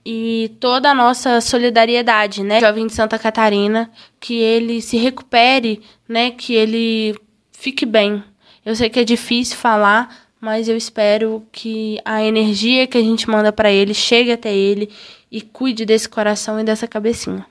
e 0.08 0.54
toda 0.60 0.88
a 0.88 0.94
nossa 0.94 1.40
solidariedade, 1.40 2.44
né? 2.44 2.60
Jovem 2.60 2.86
de 2.86 2.92
Santa 2.92 3.18
Catarina, 3.18 3.90
que 4.20 4.34
ele 4.34 4.80
se 4.80 4.96
recupere, 4.96 5.82
né? 6.08 6.30
Que 6.30 6.54
ele 6.54 7.18
fique 7.50 7.84
bem. 7.84 8.22
Eu 8.64 8.76
sei 8.76 8.88
que 8.88 9.00
é 9.00 9.04
difícil 9.04 9.56
falar, 9.56 10.28
mas 10.40 10.68
eu 10.68 10.76
espero 10.76 11.44
que 11.50 11.98
a 12.04 12.22
energia 12.22 12.86
que 12.86 12.96
a 12.96 13.00
gente 13.00 13.28
manda 13.28 13.52
para 13.52 13.72
ele 13.72 13.92
chegue 13.92 14.30
até 14.30 14.54
ele 14.54 14.90
e 15.28 15.40
cuide 15.40 15.84
desse 15.84 16.08
coração 16.08 16.60
e 16.60 16.62
dessa 16.62 16.86
cabecinha. 16.86 17.44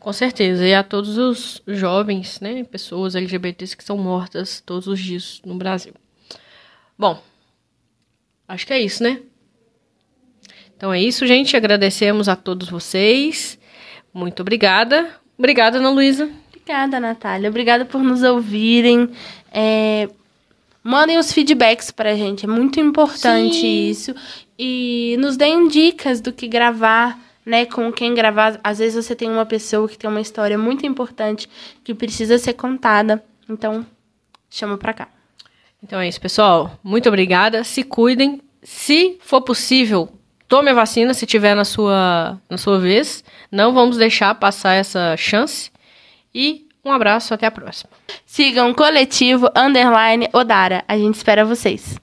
Com 0.00 0.12
certeza. 0.12 0.66
E 0.66 0.74
a 0.74 0.82
todos 0.82 1.16
os 1.16 1.62
jovens, 1.68 2.40
né, 2.40 2.64
pessoas 2.64 3.14
LGBTs 3.14 3.76
que 3.76 3.84
são 3.84 3.96
mortas 3.96 4.60
todos 4.60 4.88
os 4.88 4.98
dias 4.98 5.40
no 5.46 5.54
Brasil. 5.54 5.94
Bom, 6.98 7.22
acho 8.48 8.66
que 8.66 8.72
é 8.72 8.80
isso, 8.80 9.04
né? 9.04 9.20
Então 10.76 10.92
é 10.92 11.00
isso, 11.00 11.26
gente. 11.26 11.56
Agradecemos 11.56 12.28
a 12.28 12.36
todos 12.36 12.68
vocês. 12.68 13.58
Muito 14.12 14.40
obrigada. 14.40 15.10
Obrigada, 15.38 15.78
Ana 15.78 15.90
Luísa. 15.90 16.30
Obrigada, 16.48 17.00
Natália. 17.00 17.48
Obrigada 17.48 17.84
por 17.84 18.02
nos 18.02 18.22
ouvirem. 18.22 19.10
É... 19.52 20.08
Mandem 20.82 21.18
os 21.18 21.32
feedbacks 21.32 21.90
pra 21.90 22.14
gente. 22.14 22.44
É 22.44 22.48
muito 22.48 22.78
importante 22.78 23.56
Sim. 23.56 23.90
isso. 23.90 24.14
E 24.58 25.16
nos 25.18 25.36
deem 25.36 25.68
dicas 25.68 26.20
do 26.20 26.32
que 26.32 26.46
gravar 26.46 27.18
né, 27.46 27.64
com 27.64 27.92
quem 27.92 28.12
gravar. 28.12 28.58
Às 28.64 28.80
vezes 28.80 29.06
você 29.06 29.14
tem 29.14 29.30
uma 29.30 29.46
pessoa 29.46 29.88
que 29.88 29.96
tem 29.96 30.10
uma 30.10 30.20
história 30.20 30.58
muito 30.58 30.84
importante 30.84 31.48
que 31.84 31.94
precisa 31.94 32.36
ser 32.36 32.54
contada. 32.54 33.22
Então, 33.48 33.86
chama 34.50 34.76
pra 34.76 34.92
cá. 34.92 35.08
Então 35.80 36.00
é 36.00 36.08
isso, 36.08 36.20
pessoal. 36.20 36.76
Muito 36.82 37.08
obrigada. 37.08 37.62
Se 37.62 37.84
cuidem. 37.84 38.42
Se 38.62 39.16
for 39.20 39.42
possível, 39.42 40.08
tome 40.48 40.70
a 40.70 40.74
vacina 40.74 41.14
se 41.14 41.26
tiver 41.26 41.54
na 41.54 41.64
sua, 41.64 42.38
na 42.48 42.58
sua 42.58 42.78
vez. 42.78 43.24
Não 43.50 43.72
vamos 43.72 43.96
deixar 43.96 44.34
passar 44.34 44.74
essa 44.74 45.16
chance. 45.16 45.70
E 46.34 46.66
um 46.84 46.92
abraço, 46.92 47.34
até 47.34 47.46
a 47.46 47.50
próxima. 47.50 47.90
Sigam 48.24 48.72
Coletivo 48.72 49.50
Underline 49.56 50.28
Odara. 50.32 50.84
A 50.86 50.96
gente 50.96 51.14
espera 51.14 51.44
vocês. 51.44 51.98